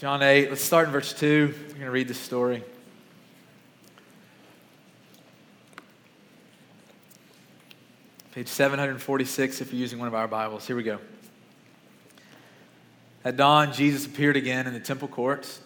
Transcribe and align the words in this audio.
John 0.00 0.22
8, 0.22 0.48
let's 0.48 0.64
start 0.64 0.86
in 0.86 0.92
verse 0.92 1.12
2. 1.12 1.54
We're 1.54 1.68
going 1.74 1.80
to 1.80 1.90
read 1.90 2.08
this 2.08 2.18
story. 2.18 2.64
Page 8.32 8.48
746 8.48 9.60
if 9.60 9.70
you're 9.70 9.78
using 9.78 9.98
one 9.98 10.08
of 10.08 10.14
our 10.14 10.26
Bibles. 10.26 10.66
Here 10.66 10.74
we 10.74 10.84
go. 10.84 11.00
At 13.26 13.36
dawn, 13.36 13.74
Jesus 13.74 14.06
appeared 14.06 14.38
again 14.38 14.66
in 14.66 14.72
the 14.72 14.80
temple 14.80 15.06
courts 15.06 15.60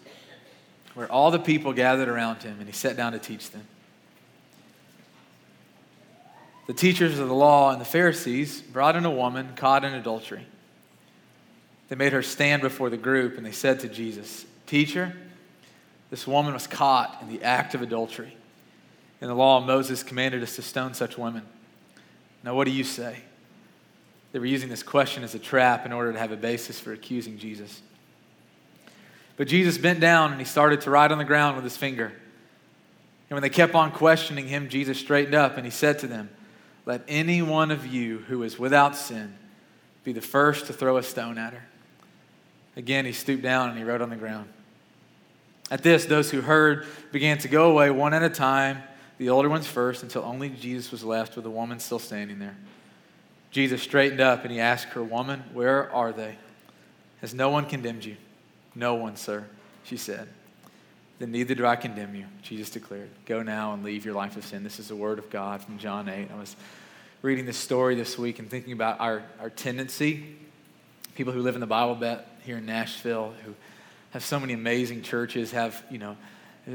where 0.94 1.06
all 1.12 1.30
the 1.30 1.38
people 1.38 1.72
gathered 1.72 2.08
around 2.08 2.42
him, 2.42 2.56
and 2.58 2.66
he 2.66 2.72
sat 2.72 2.96
down 2.96 3.12
to 3.12 3.20
teach 3.20 3.52
them. 3.52 3.64
The 6.66 6.74
teachers 6.74 7.20
of 7.20 7.28
the 7.28 7.34
law 7.34 7.70
and 7.70 7.80
the 7.80 7.84
Pharisees 7.84 8.62
brought 8.62 8.96
in 8.96 9.04
a 9.04 9.12
woman 9.12 9.52
caught 9.54 9.84
in 9.84 9.94
adultery. 9.94 10.44
They 11.88 11.96
made 11.96 12.12
her 12.12 12.22
stand 12.22 12.62
before 12.62 12.90
the 12.90 12.96
group, 12.96 13.36
and 13.36 13.44
they 13.44 13.52
said 13.52 13.80
to 13.80 13.88
Jesus, 13.88 14.46
Teacher, 14.66 15.14
this 16.10 16.26
woman 16.26 16.54
was 16.54 16.66
caught 16.66 17.18
in 17.20 17.28
the 17.28 17.42
act 17.42 17.74
of 17.74 17.82
adultery. 17.82 18.36
And 19.20 19.30
the 19.30 19.34
law, 19.34 19.58
of 19.58 19.66
Moses 19.66 20.02
commanded 20.02 20.42
us 20.42 20.56
to 20.56 20.62
stone 20.62 20.94
such 20.94 21.16
women. 21.16 21.42
Now, 22.42 22.54
what 22.54 22.64
do 22.64 22.70
you 22.70 22.84
say? 22.84 23.18
They 24.32 24.38
were 24.38 24.46
using 24.46 24.68
this 24.68 24.82
question 24.82 25.22
as 25.24 25.34
a 25.34 25.38
trap 25.38 25.86
in 25.86 25.92
order 25.92 26.12
to 26.12 26.18
have 26.18 26.32
a 26.32 26.36
basis 26.36 26.80
for 26.80 26.92
accusing 26.92 27.38
Jesus. 27.38 27.82
But 29.36 29.48
Jesus 29.48 29.78
bent 29.78 30.00
down 30.00 30.30
and 30.30 30.40
he 30.40 30.44
started 30.44 30.80
to 30.82 30.90
write 30.90 31.10
on 31.10 31.18
the 31.18 31.24
ground 31.24 31.56
with 31.56 31.64
his 31.64 31.76
finger. 31.76 32.06
And 32.06 33.36
when 33.36 33.42
they 33.42 33.50
kept 33.50 33.74
on 33.74 33.90
questioning 33.90 34.46
him, 34.48 34.68
Jesus 34.68 34.98
straightened 34.98 35.34
up 35.34 35.56
and 35.56 35.64
he 35.64 35.70
said 35.70 35.98
to 36.00 36.06
them, 36.06 36.30
Let 36.84 37.02
any 37.08 37.42
one 37.42 37.70
of 37.70 37.86
you 37.86 38.18
who 38.28 38.42
is 38.42 38.58
without 38.58 38.96
sin 38.96 39.34
be 40.04 40.12
the 40.12 40.20
first 40.20 40.66
to 40.66 40.72
throw 40.72 40.96
a 40.96 41.02
stone 41.02 41.38
at 41.38 41.54
her. 41.54 41.64
Again, 42.76 43.04
he 43.04 43.12
stooped 43.12 43.42
down 43.42 43.70
and 43.70 43.78
he 43.78 43.84
wrote 43.84 44.00
on 44.00 44.10
the 44.10 44.16
ground. 44.16 44.48
At 45.70 45.82
this, 45.82 46.04
those 46.04 46.30
who 46.30 46.40
heard 46.40 46.86
began 47.12 47.38
to 47.38 47.48
go 47.48 47.70
away 47.70 47.90
one 47.90 48.14
at 48.14 48.22
a 48.22 48.28
time, 48.28 48.82
the 49.18 49.30
older 49.30 49.48
ones 49.48 49.66
first, 49.66 50.02
until 50.02 50.22
only 50.22 50.50
Jesus 50.50 50.90
was 50.90 51.04
left 51.04 51.36
with 51.36 51.44
the 51.44 51.50
woman 51.50 51.78
still 51.78 51.98
standing 51.98 52.38
there. 52.38 52.56
Jesus 53.50 53.82
straightened 53.82 54.20
up 54.20 54.42
and 54.42 54.52
he 54.52 54.58
asked 54.58 54.88
her, 54.88 55.02
Woman, 55.02 55.44
where 55.52 55.90
are 55.92 56.12
they? 56.12 56.36
Has 57.20 57.32
no 57.32 57.48
one 57.50 57.66
condemned 57.66 58.04
you? 58.04 58.16
No 58.74 58.96
one, 58.96 59.16
sir, 59.16 59.44
she 59.84 59.96
said. 59.96 60.28
Then 61.20 61.30
neither 61.30 61.54
do 61.54 61.64
I 61.64 61.76
condemn 61.76 62.14
you, 62.14 62.26
Jesus 62.42 62.70
declared. 62.70 63.08
Go 63.24 63.42
now 63.42 63.72
and 63.72 63.84
leave 63.84 64.04
your 64.04 64.14
life 64.14 64.36
of 64.36 64.44
sin. 64.44 64.64
This 64.64 64.80
is 64.80 64.88
the 64.88 64.96
word 64.96 65.20
of 65.20 65.30
God 65.30 65.62
from 65.62 65.78
John 65.78 66.08
8. 66.08 66.28
I 66.30 66.38
was 66.38 66.56
reading 67.22 67.46
this 67.46 67.56
story 67.56 67.94
this 67.94 68.18
week 68.18 68.40
and 68.40 68.50
thinking 68.50 68.72
about 68.72 69.00
our, 69.00 69.22
our 69.40 69.48
tendency, 69.48 70.36
people 71.14 71.32
who 71.32 71.42
live 71.42 71.54
in 71.54 71.60
the 71.60 71.66
Bible 71.66 71.94
Belt 71.94 72.20
here 72.42 72.58
in 72.58 72.66
Nashville, 72.66 73.32
who 73.44 73.54
have 74.10 74.24
so 74.24 74.38
many 74.38 74.52
amazing 74.52 75.02
churches, 75.02 75.52
have, 75.52 75.82
you 75.90 75.98
know, 75.98 76.16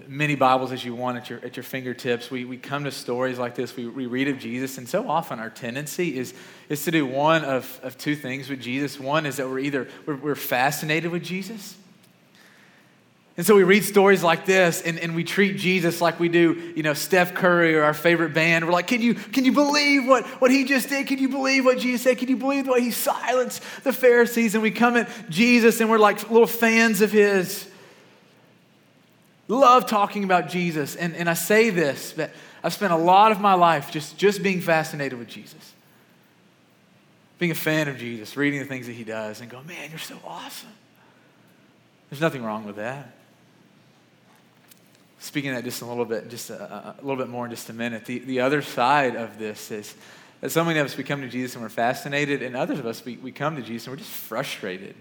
many 0.08 0.36
Bibles 0.36 0.72
as 0.72 0.86
you 0.86 0.94
want 0.94 1.18
at 1.18 1.30
your, 1.30 1.40
at 1.44 1.58
your 1.58 1.64
fingertips. 1.64 2.30
We, 2.30 2.46
we 2.46 2.58
come 2.58 2.84
to 2.84 2.92
stories 2.92 3.40
like 3.40 3.56
this, 3.56 3.76
we, 3.76 3.88
we 3.88 4.06
read 4.06 4.28
of 4.28 4.38
Jesus, 4.38 4.78
and 4.78 4.88
so 4.88 5.10
often 5.10 5.40
our 5.40 5.50
tendency 5.50 6.18
is, 6.18 6.34
is 6.70 6.84
to 6.86 6.92
do 6.92 7.06
one 7.06 7.44
of, 7.44 7.80
of 7.82 7.98
two 7.98 8.16
things 8.16 8.50
with 8.50 8.62
Jesus. 8.62 9.00
One 9.00 9.26
is 9.26 9.38
that 9.38 9.48
we're 9.48 9.60
either 9.60 9.88
we're, 10.06 10.16
we're 10.16 10.36
fascinated 10.36 11.12
with 11.12 11.24
Jesus, 11.24 11.76
and 13.40 13.46
so 13.46 13.56
we 13.56 13.64
read 13.64 13.86
stories 13.86 14.22
like 14.22 14.46
this 14.46 14.82
and, 14.82 15.00
and 15.00 15.16
we 15.16 15.24
treat 15.24 15.56
Jesus 15.56 16.02
like 16.02 16.20
we 16.20 16.28
do, 16.28 16.74
you 16.76 16.84
know, 16.84 16.94
Steph 16.94 17.34
Curry 17.34 17.74
or 17.74 17.84
our 17.84 17.94
favorite 17.94 18.34
band. 18.34 18.66
We're 18.66 18.74
like, 18.74 18.88
can 18.88 19.02
you, 19.02 19.14
can 19.14 19.46
you 19.46 19.54
believe 19.54 20.06
what, 20.06 20.26
what 20.42 20.52
he 20.52 20.66
just 20.66 20.90
did? 20.90 21.08
Can 21.08 21.20
you 21.20 21.30
believe 21.30 21.64
what 21.64 21.80
Jesus 21.80 22.02
said? 22.02 22.18
Can 22.18 22.28
you 22.28 22.36
believe 22.36 22.66
the 22.66 22.74
way 22.74 22.82
he 22.82 22.92
silenced 22.92 23.64
the 23.86 23.94
Pharisees? 23.94 24.56
And 24.56 24.62
we 24.62 24.72
come 24.72 24.98
at 24.98 25.08
Jesus 25.30 25.80
and 25.80 25.90
we're 25.90 26.00
like 26.00 26.30
little 26.30 26.48
fans 26.48 27.00
of 27.00 27.14
his. 27.14 27.66
Love 29.48 29.86
talking 29.86 30.26
about 30.26 30.50
Jesus. 30.50 30.98
And, 30.98 31.16
and 31.16 31.30
I 31.30 31.34
say 31.34 31.70
this, 31.70 32.12
that 32.14 32.32
I've 32.62 32.74
spent 32.74 32.92
a 32.92 32.98
lot 32.98 33.32
of 33.32 33.40
my 33.40 33.54
life 33.54 33.90
just, 33.90 34.18
just 34.18 34.44
being 34.44 34.60
fascinated 34.60 35.18
with 35.18 35.30
Jesus. 35.30 35.74
Being 37.38 37.54
a 37.54 37.56
fan 37.56 37.88
of 37.88 37.98
Jesus, 37.98 38.36
reading 38.36 38.60
the 38.60 38.66
things 38.66 38.88
that 38.88 38.94
he 38.94 39.06
does 39.06 39.40
and 39.40 39.50
go, 39.50 39.62
man, 39.64 39.90
you're 39.90 39.98
so 39.98 40.18
awesome. 40.28 40.68
There's 42.10 42.20
nothing 42.20 42.44
wrong 42.44 42.66
with 42.66 42.76
that 42.76 43.14
speaking 45.20 45.54
that 45.54 45.64
just 45.64 45.82
a 45.82 45.86
little 45.86 46.06
bit, 46.06 46.30
just 46.30 46.50
a, 46.50 46.96
a, 47.00 47.02
little 47.02 47.18
bit 47.18 47.30
more 47.30 47.46
in 47.46 47.52
just 47.52 47.70
a 47.70 47.74
minute. 47.74 48.06
The, 48.06 48.20
the 48.20 48.40
other 48.40 48.62
side 48.62 49.16
of 49.16 49.38
this 49.38 49.70
is 49.70 49.94
that 50.42 50.50
so 50.50 50.64
many 50.64 50.80
of 50.80 50.86
us 50.86 50.98
we 50.98 51.04
come 51.04 51.22
to 51.22 51.28
Jesus 51.28 51.56
and 51.56 51.62
we're 51.62 51.70
fascinated, 51.70 52.42
and 52.42 52.56
others 52.56 52.80
of 52.80 52.86
us 52.86 53.04
we, 53.04 53.18
we 53.18 53.32
come 53.32 53.58
to 53.58 53.62
Jesus 53.62 53.88
and 53.88 53.94
we're 53.94 54.00
just 54.00 54.12
frustrated. 54.12 54.96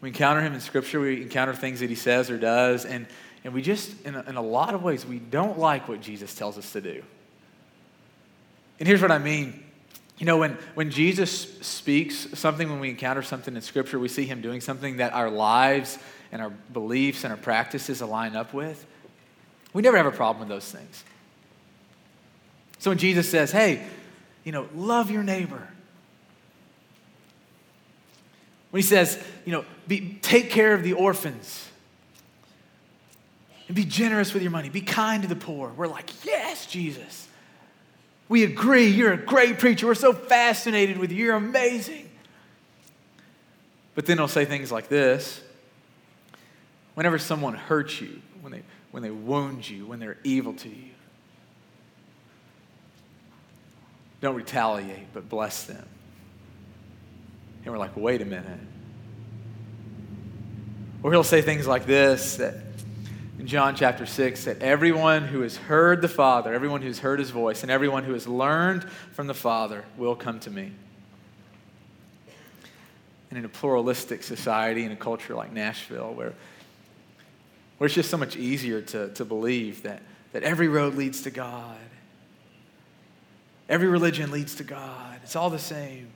We 0.00 0.08
encounter 0.08 0.40
him 0.40 0.54
in 0.54 0.60
Scripture, 0.60 0.98
we 0.98 1.22
encounter 1.22 1.54
things 1.54 1.80
that 1.80 1.90
he 1.90 1.94
says 1.94 2.30
or 2.30 2.38
does, 2.38 2.84
and, 2.84 3.06
and 3.44 3.52
we 3.52 3.62
just, 3.62 4.00
in 4.04 4.14
a, 4.14 4.22
in 4.22 4.36
a 4.36 4.42
lot 4.42 4.74
of 4.74 4.82
ways, 4.82 5.06
we 5.06 5.18
don't 5.18 5.58
like 5.58 5.86
what 5.86 6.00
Jesus 6.00 6.34
tells 6.34 6.58
us 6.58 6.72
to 6.72 6.80
do. 6.80 7.02
And 8.80 8.88
here's 8.88 9.02
what 9.02 9.12
I 9.12 9.18
mean. 9.18 9.62
You 10.18 10.26
know, 10.26 10.38
when, 10.38 10.56
when 10.74 10.90
Jesus 10.90 11.58
speaks 11.60 12.38
something, 12.38 12.68
when 12.68 12.80
we 12.80 12.90
encounter 12.90 13.22
something 13.22 13.54
in 13.54 13.62
Scripture, 13.62 13.98
we 13.98 14.08
see 14.08 14.24
him 14.24 14.40
doing 14.40 14.60
something 14.60 14.96
that 14.96 15.12
our 15.12 15.30
lives 15.30 15.98
and 16.32 16.40
our 16.40 16.50
beliefs 16.72 17.24
and 17.24 17.32
our 17.32 17.38
practices 17.38 18.00
align 18.00 18.34
up 18.34 18.54
with, 18.54 18.84
we 19.74 19.82
never 19.82 19.96
have 19.98 20.06
a 20.06 20.10
problem 20.10 20.40
with 20.40 20.48
those 20.48 20.70
things. 20.70 21.04
So 22.78 22.90
when 22.90 22.98
Jesus 22.98 23.28
says, 23.28 23.52
hey, 23.52 23.86
you 24.42 24.50
know, 24.50 24.68
love 24.74 25.10
your 25.10 25.22
neighbor, 25.22 25.68
when 28.70 28.82
he 28.82 28.86
says, 28.86 29.22
you 29.44 29.52
know, 29.52 29.64
be, 29.86 30.18
take 30.22 30.50
care 30.50 30.72
of 30.72 30.82
the 30.82 30.94
orphans, 30.94 31.68
and 33.68 33.76
be 33.76 33.84
generous 33.84 34.34
with 34.34 34.42
your 34.42 34.50
money, 34.50 34.70
be 34.70 34.80
kind 34.80 35.22
to 35.22 35.28
the 35.28 35.36
poor, 35.36 35.70
we're 35.76 35.86
like, 35.86 36.10
yes, 36.24 36.66
Jesus. 36.66 37.28
We 38.28 38.44
agree, 38.44 38.86
you're 38.86 39.12
a 39.12 39.18
great 39.18 39.58
preacher. 39.58 39.86
We're 39.86 39.94
so 39.94 40.14
fascinated 40.14 40.96
with 40.96 41.12
you, 41.12 41.26
you're 41.26 41.36
amazing. 41.36 42.08
But 43.94 44.06
then 44.06 44.16
he'll 44.16 44.26
say 44.28 44.46
things 44.46 44.72
like 44.72 44.88
this 44.88 45.42
Whenever 46.94 47.18
someone 47.18 47.54
hurts 47.54 48.00
you, 48.00 48.20
when 48.40 48.52
they, 48.52 48.62
when 48.90 49.02
they 49.02 49.10
wound 49.10 49.68
you, 49.68 49.86
when 49.86 49.98
they're 49.98 50.18
evil 50.24 50.52
to 50.54 50.68
you, 50.68 50.90
don't 54.20 54.36
retaliate, 54.36 55.12
but 55.12 55.28
bless 55.28 55.64
them. 55.64 55.86
And 57.64 57.72
we're 57.72 57.78
like, 57.78 57.96
wait 57.96 58.22
a 58.22 58.24
minute. 58.24 58.60
Or 61.02 61.10
he'll 61.10 61.24
say 61.24 61.42
things 61.42 61.66
like 61.66 61.86
this 61.86 62.36
that 62.36 62.54
in 63.38 63.46
John 63.48 63.74
chapter 63.74 64.06
6 64.06 64.44
that 64.44 64.62
everyone 64.62 65.24
who 65.24 65.40
has 65.40 65.56
heard 65.56 66.00
the 66.00 66.08
Father, 66.08 66.54
everyone 66.54 66.82
who's 66.82 67.00
heard 67.00 67.18
his 67.18 67.30
voice, 67.30 67.62
and 67.62 67.72
everyone 67.72 68.04
who 68.04 68.12
has 68.12 68.28
learned 68.28 68.84
from 69.12 69.26
the 69.26 69.34
Father 69.34 69.84
will 69.96 70.14
come 70.14 70.38
to 70.40 70.50
me. 70.50 70.70
And 73.30 73.38
in 73.38 73.44
a 73.44 73.48
pluralistic 73.48 74.22
society, 74.22 74.84
in 74.84 74.92
a 74.92 74.96
culture 74.96 75.34
like 75.34 75.52
Nashville, 75.52 76.14
where 76.14 76.34
where 77.82 77.86
it's 77.86 77.96
just 77.96 78.10
so 78.10 78.16
much 78.16 78.36
easier 78.36 78.80
to, 78.80 79.08
to 79.14 79.24
believe 79.24 79.82
that, 79.82 80.02
that 80.30 80.44
every 80.44 80.68
road 80.68 80.94
leads 80.94 81.22
to 81.22 81.32
God. 81.32 81.76
Every 83.68 83.88
religion 83.88 84.30
leads 84.30 84.54
to 84.54 84.62
God. 84.62 85.18
It's 85.24 85.34
all 85.34 85.50
the 85.50 85.58
same. 85.58 86.06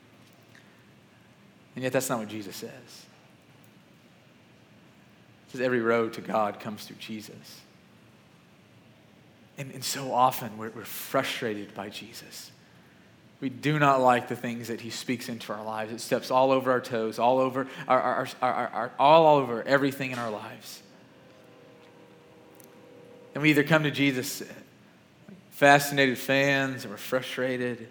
And 1.74 1.82
yet, 1.82 1.92
that's 1.92 2.08
not 2.08 2.20
what 2.20 2.28
Jesus 2.28 2.54
says. 2.54 2.70
He 5.46 5.50
says 5.50 5.60
every 5.60 5.80
road 5.80 6.12
to 6.12 6.20
God 6.20 6.60
comes 6.60 6.84
through 6.84 6.98
Jesus. 7.00 7.60
And, 9.58 9.72
and 9.72 9.82
so 9.82 10.12
often 10.12 10.56
we're, 10.58 10.70
we're 10.70 10.84
frustrated 10.84 11.74
by 11.74 11.88
Jesus. 11.88 12.52
We 13.40 13.48
do 13.48 13.80
not 13.80 14.00
like 14.00 14.28
the 14.28 14.36
things 14.36 14.68
that 14.68 14.82
he 14.82 14.90
speaks 14.90 15.28
into 15.28 15.52
our 15.52 15.64
lives. 15.64 15.92
It 15.92 16.00
steps 16.00 16.30
all 16.30 16.52
over 16.52 16.70
our 16.70 16.80
toes, 16.80 17.18
all 17.18 17.40
over 17.40 17.66
our, 17.88 18.00
our, 18.00 18.28
our, 18.40 18.68
our, 18.68 18.92
all 19.00 19.36
over 19.38 19.64
everything 19.64 20.12
in 20.12 20.20
our 20.20 20.30
lives. 20.30 20.84
And 23.36 23.42
we 23.42 23.50
either 23.50 23.64
come 23.64 23.82
to 23.82 23.90
Jesus 23.90 24.42
fascinated 25.50 26.16
fans 26.16 26.86
or 26.86 26.96
frustrated. 26.96 27.86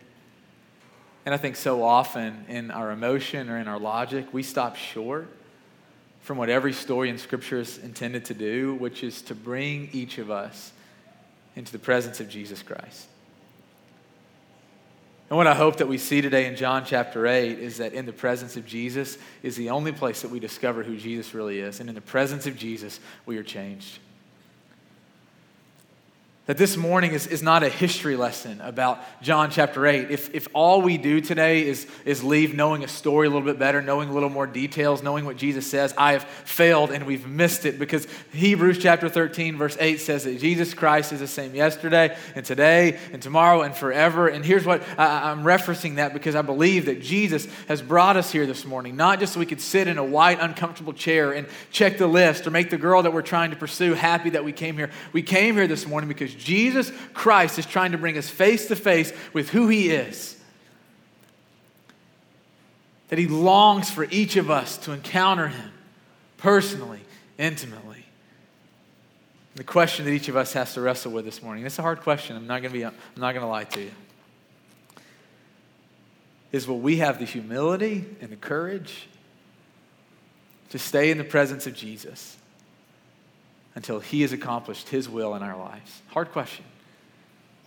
And 1.24 1.36
I 1.36 1.38
think 1.38 1.56
so 1.56 1.84
often 1.84 2.46
in 2.50 2.72
our 2.72 2.90
emotion 2.90 3.48
or 3.52 3.60
in 3.60 3.68
our 3.68 3.78
logic, 3.78 4.26
we 4.34 4.42
stop 4.42 4.76
short 4.76 5.28
from 6.22 6.40
what 6.40 6.50
every 6.50 6.74
story 6.74 7.12
in 7.12 7.20
Scripture 7.20 7.60
is 7.60 7.78
intended 7.78 8.26
to 8.26 8.34
do, 8.34 8.74
which 8.74 9.04
is 9.04 9.22
to 9.22 9.36
bring 9.36 9.90
each 9.94 10.18
of 10.18 10.32
us 10.32 10.72
into 11.56 11.72
the 11.72 11.78
presence 11.78 12.20
of 12.20 12.28
Jesus 12.28 12.64
Christ. 12.64 13.06
And 15.30 15.38
what 15.38 15.46
I 15.46 15.54
hope 15.54 15.78
that 15.78 15.88
we 15.88 16.00
see 16.00 16.22
today 16.22 16.48
in 16.48 16.56
John 16.56 16.86
chapter 16.88 17.28
8 17.28 17.60
is 17.60 17.78
that 17.78 17.94
in 17.94 18.08
the 18.08 18.14
presence 18.14 18.58
of 18.58 18.66
Jesus 18.66 19.20
is 19.44 19.56
the 19.56 19.70
only 19.70 19.92
place 19.92 20.24
that 20.24 20.32
we 20.32 20.40
discover 20.40 20.82
who 20.82 20.98
Jesus 20.98 21.36
really 21.36 21.60
is. 21.60 21.80
And 21.80 21.88
in 21.88 21.94
the 21.94 22.02
presence 22.02 22.48
of 22.48 22.58
Jesus, 22.58 23.00
we 23.28 23.38
are 23.38 23.44
changed. 23.44 24.00
That 26.48 26.58
this 26.58 26.78
morning 26.78 27.14
is, 27.14 27.26
is 27.26 27.42
not 27.42 27.64
a 27.64 27.70
history 27.70 28.16
lesson 28.16 28.62
about 28.62 29.00
John 29.24 29.50
chapter 29.50 29.88
8. 29.88 30.12
If, 30.12 30.36
if 30.36 30.48
all 30.54 30.84
we 30.84 31.00
do 31.00 31.20
today 31.20 31.66
is, 31.66 31.88
is 32.06 32.24
leave 32.24 32.54
knowing 32.54 32.84
a 32.84 32.88
story 32.88 33.26
a 33.26 33.32
little 33.32 33.48
bit 33.48 33.58
better, 33.58 33.82
knowing 33.82 34.10
a 34.10 34.14
little 34.14 34.30
more 34.30 34.46
details, 34.46 35.02
knowing 35.02 35.26
what 35.26 35.38
Jesus 35.38 35.66
says, 35.66 35.92
I 35.98 36.12
have 36.12 36.24
failed 36.24 36.92
and 36.92 37.08
we've 37.08 37.26
missed 37.26 37.66
it 37.66 37.80
because 37.80 38.06
Hebrews 38.32 38.78
chapter 38.78 39.10
13, 39.10 39.58
verse 39.58 39.76
8 39.80 40.00
says 40.00 40.26
that 40.26 40.40
Jesus 40.40 40.76
Christ 40.76 41.14
is 41.14 41.20
the 41.20 41.28
same 41.28 41.56
yesterday 41.56 42.16
and 42.36 42.46
today 42.46 43.00
and 43.12 43.24
tomorrow 43.24 43.64
and 43.64 43.74
forever. 43.74 44.28
And 44.28 44.46
here's 44.46 44.68
what 44.68 44.84
I, 45.00 45.32
I'm 45.32 45.44
referencing 45.44 45.96
that 45.96 46.14
because 46.14 46.36
I 46.36 46.44
believe 46.44 46.86
that 46.86 47.02
Jesus 47.02 47.48
has 47.68 47.82
brought 47.82 48.18
us 48.18 48.32
here 48.32 48.46
this 48.46 48.66
morning, 48.66 48.96
not 48.96 49.20
just 49.20 49.34
so 49.34 49.40
we 49.40 49.48
could 49.48 49.62
sit 49.62 49.88
in 49.88 49.98
a 49.98 50.06
white, 50.06 50.40
uncomfortable 50.40 50.94
chair 50.94 51.32
and 51.32 51.48
check 51.72 51.98
the 51.98 52.06
list 52.06 52.46
or 52.46 52.52
make 52.52 52.70
the 52.70 52.78
girl 52.78 53.02
that 53.02 53.14
we're 53.14 53.24
trying 53.24 53.50
to 53.50 53.58
pursue 53.58 53.96
happy 53.96 54.30
that 54.30 54.46
we 54.46 54.52
came 54.52 54.78
here. 54.78 54.92
We 55.12 55.24
came 55.24 55.56
here 55.56 55.66
this 55.66 55.88
morning 55.88 56.08
because 56.08 56.35
Jesus 56.38 56.92
Christ 57.14 57.60
is 57.60 57.66
trying 57.66 57.92
to 57.92 57.98
bring 57.98 58.18
us 58.18 58.30
face 58.30 58.68
to 58.68 58.76
face 58.76 59.12
with 59.34 59.50
who 59.50 59.68
He 59.68 59.90
is. 59.90 60.40
That 63.10 63.20
He 63.20 63.28
longs 63.28 63.90
for 63.90 64.06
each 64.10 64.36
of 64.36 64.50
us 64.50 64.78
to 64.80 64.92
encounter 64.92 65.48
Him 65.48 65.72
personally, 66.38 67.02
intimately. 67.38 68.06
The 69.56 69.64
question 69.64 70.06
that 70.06 70.12
each 70.12 70.28
of 70.28 70.36
us 70.36 70.54
has 70.54 70.74
to 70.74 70.82
wrestle 70.82 71.12
with 71.12 71.26
this 71.26 71.42
morning, 71.42 71.66
it's 71.66 71.80
a 71.80 71.82
hard 71.82 72.02
question. 72.02 72.36
I'm 72.36 72.48
not 72.48 72.62
going 72.62 72.74
to 72.74 72.78
be, 72.78 72.86
I'm 72.86 72.94
not 73.16 73.34
going 73.34 73.44
to 73.44 73.48
lie 73.48 73.64
to 73.64 73.82
you. 73.82 73.92
Is 76.52 76.68
will 76.68 76.80
we 76.80 76.98
have 76.98 77.20
the 77.20 77.26
humility 77.26 78.06
and 78.22 78.30
the 78.30 78.36
courage 78.36 79.08
to 80.70 80.80
stay 80.80 81.10
in 81.10 81.18
the 81.18 81.24
presence 81.24 81.68
of 81.68 81.74
Jesus 81.74 82.38
until 83.76 84.00
he 84.00 84.22
has 84.22 84.32
accomplished 84.32 84.90
his 84.90 85.08
will 85.08 85.36
in 85.36 85.44
our 85.44 85.58
lives? 85.58 86.02
Hard 86.08 86.32
question. 86.32 86.66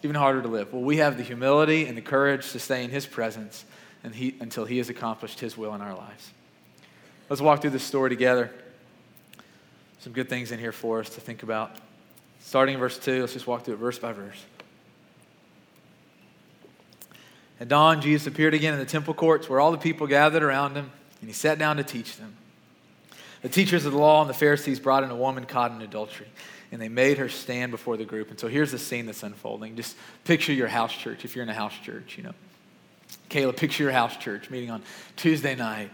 Even 0.02 0.16
harder 0.16 0.42
to 0.42 0.48
live. 0.48 0.72
Will 0.72 0.82
we 0.82 0.96
have 0.98 1.16
the 1.16 1.22
humility 1.22 1.86
and 1.86 1.96
the 1.96 2.02
courage 2.02 2.50
to 2.52 2.58
stay 2.58 2.82
in 2.82 2.90
his 2.90 3.06
presence 3.06 3.64
and 4.02 4.14
he, 4.14 4.34
until 4.40 4.64
he 4.64 4.78
has 4.78 4.88
accomplished 4.88 5.40
his 5.40 5.56
will 5.56 5.74
in 5.74 5.80
our 5.80 5.94
lives? 5.94 6.30
Let's 7.28 7.42
walk 7.42 7.60
through 7.60 7.70
this 7.70 7.84
story 7.84 8.08
together. 8.08 8.50
Some 10.00 10.12
good 10.12 10.28
things 10.28 10.50
in 10.50 10.58
here 10.58 10.72
for 10.72 11.00
us 11.00 11.10
to 11.10 11.20
think 11.20 11.42
about. 11.42 11.76
Starting 12.40 12.74
in 12.74 12.80
verse 12.80 12.98
2, 12.98 13.20
let's 13.20 13.34
just 13.34 13.46
walk 13.46 13.64
through 13.64 13.74
it 13.74 13.78
verse 13.78 13.98
by 13.98 14.12
verse. 14.12 14.42
At 17.60 17.68
dawn, 17.68 18.00
Jesus 18.00 18.26
appeared 18.26 18.54
again 18.54 18.72
in 18.72 18.78
the 18.78 18.86
temple 18.86 19.14
courts 19.14 19.48
where 19.48 19.60
all 19.60 19.72
the 19.72 19.78
people 19.78 20.06
gathered 20.06 20.44
around 20.44 20.76
him, 20.76 20.92
and 21.20 21.28
he 21.28 21.34
sat 21.34 21.58
down 21.58 21.76
to 21.76 21.82
teach 21.82 22.16
them. 22.16 22.36
The 23.42 23.48
teachers 23.48 23.86
of 23.86 23.92
the 23.92 23.98
law 23.98 24.20
and 24.20 24.28
the 24.28 24.34
Pharisees 24.34 24.80
brought 24.80 25.04
in 25.04 25.10
a 25.10 25.16
woman 25.16 25.44
caught 25.44 25.70
in 25.70 25.80
adultery, 25.80 26.26
and 26.72 26.82
they 26.82 26.88
made 26.88 27.18
her 27.18 27.28
stand 27.28 27.70
before 27.70 27.96
the 27.96 28.04
group. 28.04 28.30
And 28.30 28.38
so 28.38 28.48
here's 28.48 28.72
the 28.72 28.78
scene 28.78 29.06
that's 29.06 29.22
unfolding. 29.22 29.76
Just 29.76 29.96
picture 30.24 30.52
your 30.52 30.68
house 30.68 30.92
church, 30.92 31.24
if 31.24 31.36
you're 31.36 31.44
in 31.44 31.48
a 31.48 31.54
house 31.54 31.74
church, 31.82 32.16
you 32.16 32.24
know. 32.24 32.34
Caleb, 33.28 33.56
picture 33.56 33.84
your 33.84 33.92
house 33.92 34.16
church 34.16 34.50
meeting 34.50 34.70
on 34.70 34.82
Tuesday 35.16 35.54
night. 35.54 35.90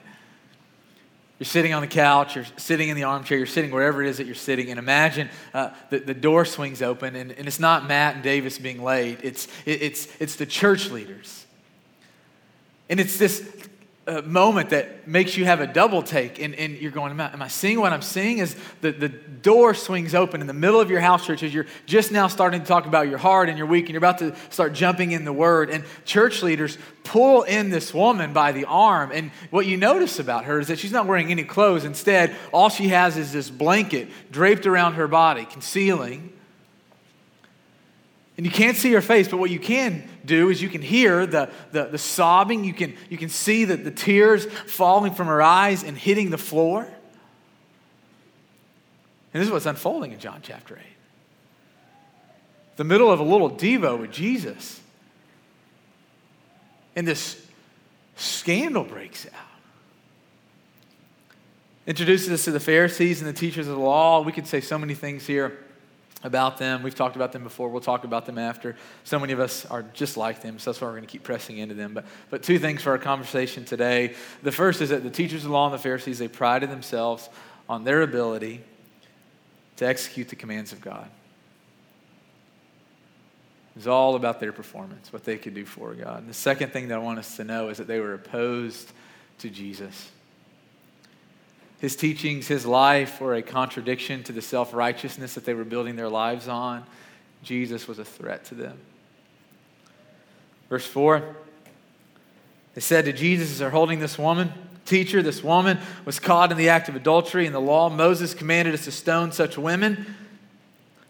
You're 1.38 1.46
sitting 1.46 1.74
on 1.74 1.82
the 1.82 1.88
couch, 1.88 2.36
you're 2.36 2.46
sitting 2.56 2.88
in 2.88 2.96
the 2.96 3.02
armchair, 3.02 3.38
you're 3.38 3.46
sitting 3.46 3.72
wherever 3.72 4.02
it 4.02 4.08
is 4.08 4.18
that 4.18 4.26
you're 4.26 4.36
sitting, 4.36 4.70
and 4.70 4.78
imagine 4.78 5.28
uh, 5.52 5.70
the, 5.90 5.98
the 5.98 6.14
door 6.14 6.44
swings 6.44 6.80
open, 6.80 7.16
and, 7.16 7.32
and 7.32 7.48
it's 7.48 7.58
not 7.58 7.88
Matt 7.88 8.14
and 8.14 8.22
Davis 8.22 8.56
being 8.56 8.82
late, 8.82 9.18
it's, 9.22 9.46
it, 9.66 9.82
it's, 9.82 10.08
it's 10.20 10.36
the 10.36 10.46
church 10.46 10.90
leaders. 10.90 11.44
And 12.88 13.00
it's 13.00 13.18
this 13.18 13.40
a 14.06 14.20
moment 14.22 14.70
that 14.70 15.08
makes 15.08 15.36
you 15.36 15.46
have 15.46 15.60
a 15.60 15.66
double 15.66 16.02
take 16.02 16.38
and, 16.38 16.54
and 16.56 16.76
you're 16.76 16.90
going 16.90 17.10
am 17.10 17.20
I, 17.20 17.32
am 17.32 17.40
I 17.40 17.48
seeing 17.48 17.80
what 17.80 17.92
i'm 17.94 18.02
seeing? 18.02 18.38
Is 18.38 18.54
the, 18.82 18.92
the 18.92 19.08
door 19.08 19.72
swings 19.72 20.14
open 20.14 20.42
in 20.42 20.46
the 20.46 20.52
middle 20.52 20.80
of 20.80 20.90
your 20.90 21.00
house 21.00 21.24
church 21.24 21.42
as 21.42 21.54
you're 21.54 21.66
just 21.86 22.12
now 22.12 22.26
starting 22.26 22.60
to 22.60 22.66
talk 22.66 22.84
about 22.84 23.08
your 23.08 23.16
heart 23.18 23.48
and 23.48 23.56
your 23.56 23.66
week 23.66 23.84
and 23.84 23.90
you're 23.90 23.98
about 23.98 24.18
to 24.18 24.34
start 24.50 24.74
jumping 24.74 25.12
in 25.12 25.24
the 25.24 25.32
word. 25.32 25.70
And 25.70 25.84
church 26.04 26.42
leaders 26.42 26.76
pull 27.02 27.44
in 27.44 27.70
this 27.70 27.94
woman 27.94 28.34
by 28.34 28.52
the 28.52 28.66
arm. 28.66 29.10
And 29.12 29.30
what 29.50 29.64
you 29.66 29.76
notice 29.76 30.18
about 30.18 30.44
her 30.44 30.58
is 30.60 30.68
that 30.68 30.78
she's 30.78 30.92
not 30.92 31.06
wearing 31.06 31.30
any 31.30 31.44
clothes. 31.44 31.84
Instead 31.84 32.36
all 32.52 32.68
she 32.68 32.88
has 32.88 33.16
is 33.16 33.32
this 33.32 33.48
blanket 33.48 34.08
draped 34.30 34.66
around 34.66 34.94
her 34.94 35.08
body 35.08 35.46
concealing 35.46 36.33
and 38.36 38.44
you 38.44 38.50
can't 38.50 38.76
see 38.76 38.92
her 38.92 39.00
face, 39.00 39.28
but 39.28 39.36
what 39.36 39.50
you 39.50 39.60
can 39.60 40.08
do 40.24 40.50
is 40.50 40.60
you 40.60 40.68
can 40.68 40.82
hear 40.82 41.24
the, 41.24 41.50
the, 41.70 41.84
the 41.84 41.98
sobbing. 41.98 42.64
You 42.64 42.74
can, 42.74 42.96
you 43.08 43.16
can 43.16 43.28
see 43.28 43.64
the, 43.64 43.76
the 43.76 43.92
tears 43.92 44.46
falling 44.46 45.14
from 45.14 45.28
her 45.28 45.40
eyes 45.40 45.84
and 45.84 45.96
hitting 45.96 46.30
the 46.30 46.38
floor. 46.38 46.82
And 49.32 49.40
this 49.40 49.46
is 49.46 49.52
what's 49.52 49.66
unfolding 49.66 50.12
in 50.12 50.18
John 50.18 50.40
chapter 50.42 50.76
8. 50.76 50.82
The 52.76 52.84
middle 52.84 53.10
of 53.10 53.20
a 53.20 53.24
little 53.24 53.50
Devo 53.50 54.00
with 54.00 54.10
Jesus. 54.10 54.80
And 56.96 57.06
this 57.06 57.44
scandal 58.16 58.82
breaks 58.82 59.26
out. 59.26 59.32
Introduces 61.86 62.30
us 62.30 62.44
to 62.44 62.50
the 62.50 62.60
Pharisees 62.60 63.20
and 63.20 63.28
the 63.28 63.38
teachers 63.38 63.68
of 63.68 63.76
the 63.76 63.80
law. 63.80 64.22
We 64.22 64.32
could 64.32 64.48
say 64.48 64.60
so 64.60 64.76
many 64.76 64.94
things 64.94 65.24
here 65.24 65.63
about 66.24 66.56
them. 66.58 66.82
We've 66.82 66.94
talked 66.94 67.14
about 67.14 67.32
them 67.32 67.44
before. 67.44 67.68
We'll 67.68 67.80
talk 67.80 68.04
about 68.04 68.26
them 68.26 68.38
after. 68.38 68.74
So 69.04 69.18
many 69.20 69.32
of 69.32 69.40
us 69.40 69.66
are 69.66 69.82
just 69.82 70.16
like 70.16 70.42
them, 70.42 70.58
so 70.58 70.70
that's 70.70 70.80
why 70.80 70.88
we're 70.88 70.94
going 70.94 71.04
to 71.04 71.10
keep 71.12 71.22
pressing 71.22 71.58
into 71.58 71.74
them. 71.74 71.94
But, 71.94 72.06
but 72.30 72.42
two 72.42 72.58
things 72.58 72.82
for 72.82 72.90
our 72.90 72.98
conversation 72.98 73.64
today. 73.64 74.14
The 74.42 74.50
first 74.50 74.80
is 74.80 74.88
that 74.88 75.04
the 75.04 75.10
teachers 75.10 75.44
of 75.44 75.50
the 75.50 75.54
law 75.54 75.66
and 75.66 75.74
the 75.74 75.78
Pharisees, 75.78 76.18
they 76.18 76.28
prided 76.28 76.70
themselves 76.70 77.28
on 77.68 77.84
their 77.84 78.02
ability 78.02 78.62
to 79.76 79.86
execute 79.86 80.28
the 80.28 80.36
commands 80.36 80.72
of 80.72 80.80
God. 80.80 81.08
It 83.74 83.78
was 83.78 83.86
all 83.86 84.14
about 84.14 84.40
their 84.40 84.52
performance, 84.52 85.12
what 85.12 85.24
they 85.24 85.36
could 85.36 85.54
do 85.54 85.66
for 85.66 85.94
God. 85.94 86.20
And 86.20 86.28
the 86.28 86.34
second 86.34 86.72
thing 86.72 86.88
that 86.88 86.94
I 86.94 86.98
want 86.98 87.18
us 87.18 87.36
to 87.36 87.44
know 87.44 87.68
is 87.68 87.78
that 87.78 87.86
they 87.86 88.00
were 88.00 88.14
opposed 88.14 88.92
to 89.38 89.50
Jesus. 89.50 90.10
His 91.80 91.96
teachings, 91.96 92.46
his 92.46 92.64
life 92.64 93.20
were 93.20 93.34
a 93.34 93.42
contradiction 93.42 94.22
to 94.24 94.32
the 94.32 94.42
self 94.42 94.72
righteousness 94.72 95.34
that 95.34 95.44
they 95.44 95.54
were 95.54 95.64
building 95.64 95.96
their 95.96 96.08
lives 96.08 96.48
on. 96.48 96.84
Jesus 97.42 97.86
was 97.86 97.98
a 97.98 98.04
threat 98.04 98.44
to 98.46 98.54
them. 98.54 98.78
Verse 100.68 100.86
4 100.86 101.36
They 102.74 102.80
said 102.80 103.04
to 103.04 103.12
Jesus 103.12 103.58
they're 103.58 103.70
holding 103.70 103.98
this 103.98 104.18
woman, 104.18 104.52
Teacher, 104.84 105.22
this 105.22 105.42
woman 105.42 105.78
was 106.04 106.20
caught 106.20 106.52
in 106.52 106.58
the 106.58 106.68
act 106.68 106.88
of 106.88 106.96
adultery. 106.96 107.46
In 107.46 107.52
the 107.52 107.60
law, 107.60 107.88
Moses 107.88 108.34
commanded 108.34 108.74
us 108.74 108.84
to 108.84 108.92
stone 108.92 109.32
such 109.32 109.56
women. 109.56 110.06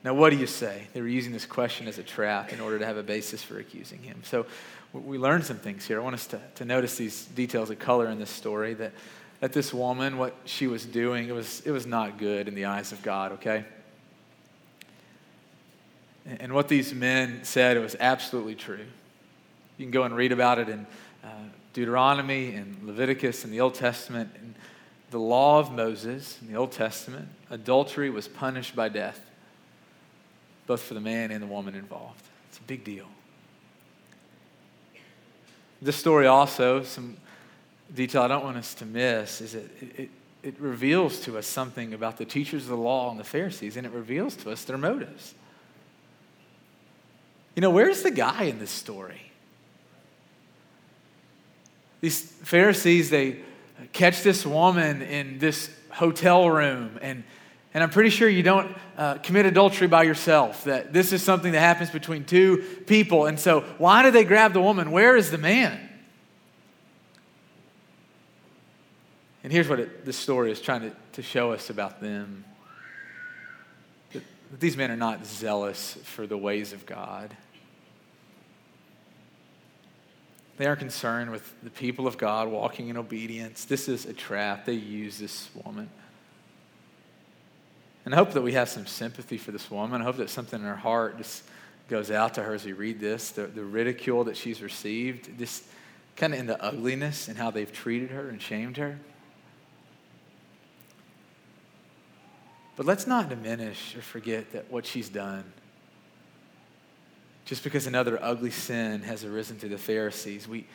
Now, 0.05 0.15
what 0.15 0.31
do 0.31 0.37
you 0.37 0.47
say? 0.47 0.87
They 0.93 1.01
were 1.01 1.09
using 1.09 1.33
this 1.33 1.47
question 1.47 1.89
as 1.89 1.99
a 1.99 2.03
trap 2.03 2.53
in 2.53 2.61
order 2.61 2.79
to 2.79 2.87
have 2.87 2.99
a 2.99 3.03
basis 3.03 3.43
for 3.43 3.59
accusing 3.59 4.03
him. 4.03 4.23
So, 4.23 4.47
we 4.93 5.19
learned 5.19 5.45
some 5.45 5.57
things 5.57 5.85
here. 5.87 6.01
I 6.01 6.05
want 6.05 6.15
us 6.15 6.29
to, 6.29 6.41
to 6.55 6.65
notice 6.65 6.97
these 6.97 7.25
details 7.25 7.71
of 7.71 7.81
color 7.81 8.09
in 8.09 8.21
this 8.21 8.31
story 8.31 8.75
that 8.75 8.93
that 9.41 9.53
this 9.53 9.75
woman, 9.75 10.19
what 10.19 10.35
she 10.45 10.67
was 10.67 10.87
doing, 10.87 11.29
it 11.29 11.35
was, 11.35 11.61
it 11.65 11.71
was 11.71 11.87
not 11.87 12.19
good 12.19 12.49
in 12.49 12.55
the 12.55 12.65
eyes 12.65 12.93
of 12.93 13.03
God, 13.03 13.33
okay? 13.33 13.65
And 16.27 16.53
what 16.53 16.69
these 16.69 16.95
men 16.95 17.41
said, 17.45 17.77
it 17.77 17.81
was 17.81 17.97
absolutely 18.01 18.55
true. 18.55 18.87
You 19.77 19.85
can 19.85 19.91
go 19.91 20.05
and 20.05 20.17
read 20.17 20.33
about 20.33 20.59
it 20.59 20.69
in 20.69 20.87
uh, 21.23 21.29
Deuteronomy 21.73 22.55
and 22.55 22.77
Leviticus 22.85 23.45
in 23.45 23.51
the 23.51 23.61
Old 23.61 23.75
Testament. 23.75 24.31
And 24.39 24.55
the 25.11 25.19
law 25.19 25.59
of 25.59 25.73
Moses 25.73 26.39
in 26.41 26.49
the 26.51 26.57
Old 26.57 26.73
Testament, 26.73 27.29
adultery 27.51 28.09
was 28.09 28.27
punished 28.27 28.75
by 28.75 28.89
death, 28.89 29.21
both 30.67 30.81
for 30.81 30.95
the 30.95 31.01
man 31.01 31.31
and 31.31 31.43
the 31.43 31.47
woman 31.47 31.75
involved. 31.75 32.23
It's 32.49 32.59
a 32.59 32.63
big 32.63 32.85
deal. 32.85 33.07
This 35.83 35.97
story 35.97 36.27
also, 36.27 36.83
some 36.83 37.19
detail 37.95 38.23
I 38.23 38.29
don't 38.29 38.45
want 38.45 38.57
us 38.57 38.75
to 38.75 38.87
miss 38.87 39.41
is 39.41 39.53
that 39.53 39.65
it, 39.81 40.01
it, 40.01 40.11
it 40.43 40.61
reveals 40.61 41.21
to 41.21 41.39
us 41.39 41.47
something 41.47 41.95
about 41.95 42.19
the 42.19 42.25
teachers 42.25 42.65
of 42.65 42.69
the 42.69 42.77
law 42.77 43.11
and 43.11 43.19
the 43.19 43.25
Pharisees, 43.25 43.77
and 43.77 43.87
it 43.87 43.93
reveals 43.93 44.37
to 44.37 44.51
us 44.51 44.65
their 44.65 44.79
motives. 44.79 45.35
You 47.55 47.63
know, 47.63 47.71
where's 47.71 48.03
the 48.03 48.11
guy 48.11 48.45
in 48.45 48.59
this 48.59 48.71
story? 48.71 49.21
These 52.01 52.21
Pharisees, 52.21 53.11
they 53.11 53.41
catch 53.93 54.23
this 54.23 54.45
woman 54.45 55.03
in 55.03 55.39
this 55.39 55.71
hotel 55.91 56.51
room, 56.51 56.99
and, 57.01 57.23
and 57.73 57.83
I'm 57.83 57.91
pretty 57.91 58.11
sure 58.11 58.29
you 58.29 58.43
don't 58.43 58.77
uh, 58.99 59.15
commit 59.19 59.47
adultery 59.47 59.87
by 59.87 60.03
yourself, 60.03 60.65
that 60.65 60.93
this 60.93 61.13
is 61.13 61.23
something 61.23 61.53
that 61.53 61.61
happens 61.61 61.91
between 61.91 62.25
two 62.25 62.59
people. 62.87 63.27
And 63.27 63.39
so, 63.39 63.61
why 63.79 64.03
do 64.03 64.11
they 64.11 64.25
grab 64.25 64.53
the 64.53 64.61
woman? 64.61 64.91
Where 64.91 65.17
is 65.17 65.31
the 65.31 65.39
man? 65.39 65.89
And 69.45 69.53
here's 69.53 69.69
what 69.69 69.79
it, 69.79 70.07
this 70.07 70.17
story 70.17 70.51
is 70.51 70.61
trying 70.61 70.81
to, 70.81 70.93
to 71.13 71.23
show 71.23 71.53
us 71.53 71.69
about 71.69 72.01
them 72.01 72.47
that, 74.13 74.23
that 74.51 74.61
these 74.61 74.75
men 74.75 74.91
are 74.91 74.97
not 74.97 75.27
zealous 75.27 75.99
for 76.03 76.27
the 76.27 76.39
ways 76.39 76.73
of 76.73 76.87
God. 76.87 77.37
They 80.57 80.67
are 80.67 80.77
concerned 80.77 81.31
with 81.31 81.53
the 81.63 81.69
people 81.69 82.07
of 82.07 82.17
God 82.17 82.49
walking 82.49 82.89
in 82.89 82.97
obedience. 82.97 83.67
This 83.67 83.87
is 83.87 84.07
a 84.07 84.15
trap. 84.15 84.65
They 84.65 84.73
use 84.73 85.19
this 85.19 85.51
woman. 85.63 85.91
And 88.07 88.15
I 88.15 88.17
hope 88.17 88.33
that 88.33 88.43
we 88.43 88.53
have 88.53 88.71
some 88.71 88.87
sympathy 88.87 89.37
for 89.37 89.53
this 89.53 89.71
woman. 89.71 90.01
I 90.01 90.05
hope 90.05 90.17
that 90.17 90.31
something 90.31 90.61
in 90.61 90.67
her 90.67 90.75
heart 90.75 91.19
just 91.19 91.43
goes 91.91 92.11
out 92.11 92.35
to 92.35 92.43
her 92.43 92.55
as 92.55 92.65
we 92.65 92.73
read 92.73 92.99
this, 92.99 93.31
the, 93.31 93.47
the 93.47 93.65
ridicule 93.65 94.25
that 94.25 94.39
she's 94.39 94.63
received, 94.63 95.39
just 95.39 95.65
kind 96.17 96.33
of 96.33 96.41
in 96.41 96.47
the 96.47 96.63
ugliness 96.63 97.29
and 97.29 97.37
how 97.37 97.51
they've 97.51 97.71
treated 97.71 98.11
her 98.11 98.31
and 98.31 98.41
shamed 98.41 98.79
her. 98.79 98.99
But 102.77 102.87
let's 102.87 103.07
not 103.07 103.29
diminish 103.29 103.95
or 103.97 104.03
forget 104.03 104.53
that 104.53 104.71
what 104.71 104.85
she's 104.85 105.09
done. 105.09 105.45
Just 107.45 107.63
because 107.63 107.87
another 107.87 108.19
ugly 108.23 108.51
sin 108.51 109.03
has 109.03 109.25
arisen 109.25 109.59
to 109.59 109.69
the 109.69 109.79
Pharisees, 109.79 110.49
we, 110.49 110.67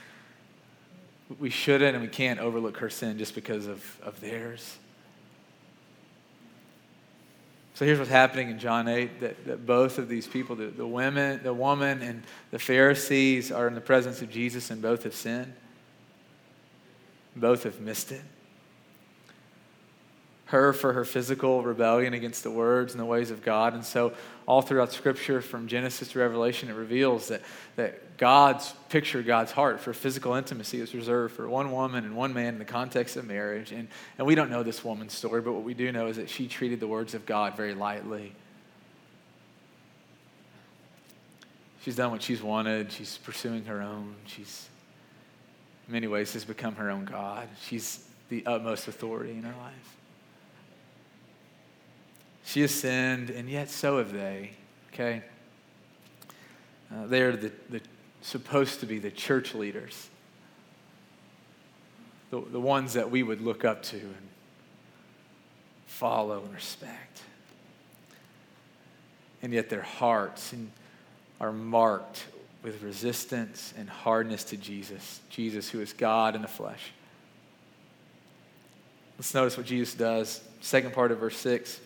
we 1.40 1.50
shouldn't 1.50 1.96
and 1.96 2.02
we 2.02 2.10
can't 2.10 2.40
overlook 2.40 2.78
her 2.78 2.90
sin 2.90 3.18
just 3.18 3.36
because 3.36 3.68
of, 3.68 4.00
of 4.02 4.22
theirs. 4.22 4.78
So 7.74 7.86
here's 7.86 7.98
what's 7.98 8.12
happening 8.12 8.50
in 8.50 8.60
John 8.60 8.88
8 8.88 9.20
that, 9.22 9.46
that 9.46 9.66
both 9.66 9.98
of 9.98 10.10
these 10.10 10.28
people, 10.28 10.56
the, 10.56 10.68
the 10.68 10.88
women, 10.88 11.42
the 11.44 11.54
woman 11.54 12.02
and 12.02 12.24
the 12.52 12.60
Pharisees, 12.60 13.52
are 13.52 13.68
in 13.68 13.74
the 13.74 13.82
presence 13.82 14.22
of 14.22 14.30
Jesus 14.30 14.70
and 14.70 14.82
both 14.82 15.04
have 15.04 15.16
sinned. 15.16 15.54
Both 17.36 17.64
have 17.64 17.80
missed 17.80 18.12
it 18.12 18.22
her 20.50 20.74
for 20.74 20.94
her 20.94 21.06
physical 21.06 21.62
rebellion 21.62 22.16
against 22.16 22.42
the 22.42 22.50
words 22.50 22.94
and 22.94 23.00
the 23.00 23.06
ways 23.06 23.30
of 23.30 23.44
God. 23.44 23.76
And 23.76 23.86
so, 23.86 24.14
all 24.48 24.64
throughout 24.64 24.92
Scripture, 24.92 25.42
from 25.42 25.68
Genesis 25.68 26.08
to 26.10 26.20
Revelation, 26.20 26.70
it 26.70 26.74
reveals 26.74 27.28
that, 27.28 27.44
that 27.76 28.18
God's 28.18 28.74
picture, 28.90 29.22
God's 29.22 29.52
heart 29.52 29.80
for 29.80 29.94
physical 29.94 30.34
intimacy 30.34 30.82
is 30.82 30.96
reserved 30.96 31.36
for 31.36 31.48
one 31.48 31.72
woman 31.72 32.04
and 32.04 32.16
one 32.16 32.34
man 32.34 32.54
in 32.54 32.60
the 32.60 32.66
context 32.66 33.16
of 33.16 33.28
marriage. 33.28 33.72
And, 33.72 33.88
and 34.18 34.26
we 34.26 34.34
don't 34.34 34.50
know 34.50 34.64
this 34.64 34.84
woman's 34.84 35.14
story, 35.14 35.42
but 35.42 35.54
what 35.54 35.62
we 35.62 35.76
do 35.76 35.92
know 35.92 36.08
is 36.08 36.16
that 36.16 36.32
she 36.32 36.48
treated 36.48 36.80
the 36.80 36.88
words 36.88 37.14
of 37.14 37.28
God 37.28 37.56
very 37.56 37.76
lightly. 37.76 38.34
She's 41.84 41.96
done 41.96 42.10
what 42.10 42.24
she's 42.24 42.42
wanted. 42.42 42.92
She's 42.92 43.20
pursuing 43.20 43.66
her 43.66 43.84
own. 43.84 44.16
She's, 44.26 44.68
in 45.88 45.94
many 45.94 46.08
ways, 46.08 46.34
has 46.34 46.44
become 46.44 46.74
her 46.76 46.90
own 46.90 47.06
God. 47.06 47.48
She's 47.62 48.04
the 48.30 48.44
utmost 48.48 48.88
authority 48.88 49.34
in 49.34 49.44
her 49.44 49.56
life. 49.62 49.99
She 52.50 52.62
has 52.62 52.74
sinned, 52.74 53.30
and 53.30 53.48
yet 53.48 53.70
so 53.70 54.00
have 54.00 54.12
they, 54.12 54.50
okay? 54.92 55.22
Uh, 56.92 57.06
they're 57.06 57.38
the, 57.38 57.52
the, 57.70 57.80
supposed 58.24 58.80
to 58.80 58.88
be 58.88 58.98
the 58.98 59.12
church 59.12 59.54
leaders, 59.54 60.10
the, 62.32 62.42
the 62.42 62.60
ones 62.60 62.94
that 62.94 63.12
we 63.12 63.22
would 63.22 63.40
look 63.40 63.66
up 63.66 63.84
to 63.84 63.98
and 63.98 64.28
follow 65.86 66.42
and 66.42 66.52
respect. 66.52 67.22
And 69.44 69.54
yet 69.54 69.70
their 69.70 69.84
hearts 69.84 70.52
are 71.40 71.52
marked 71.52 72.26
with 72.64 72.82
resistance 72.82 73.76
and 73.78 73.88
hardness 73.88 74.44
to 74.46 74.58
Jesus, 74.58 75.20
Jesus 75.30 75.70
who 75.70 75.82
is 75.82 75.94
God 75.94 76.36
in 76.36 76.42
the 76.42 76.48
flesh. 76.48 76.94
Let's 79.20 79.36
notice 79.36 79.56
what 79.56 79.68
Jesus 79.68 79.94
does. 79.94 80.42
Second 80.62 80.94
part 80.94 81.12
of 81.12 81.20
verse 81.20 81.38
6. 81.38 81.82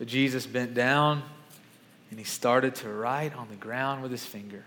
But 0.00 0.08
Jesus 0.08 0.46
bent 0.46 0.72
down 0.72 1.22
and 2.08 2.18
he 2.18 2.24
started 2.24 2.74
to 2.76 2.88
write 2.88 3.36
on 3.36 3.48
the 3.50 3.54
ground 3.54 4.02
with 4.02 4.10
his 4.10 4.24
finger. 4.24 4.64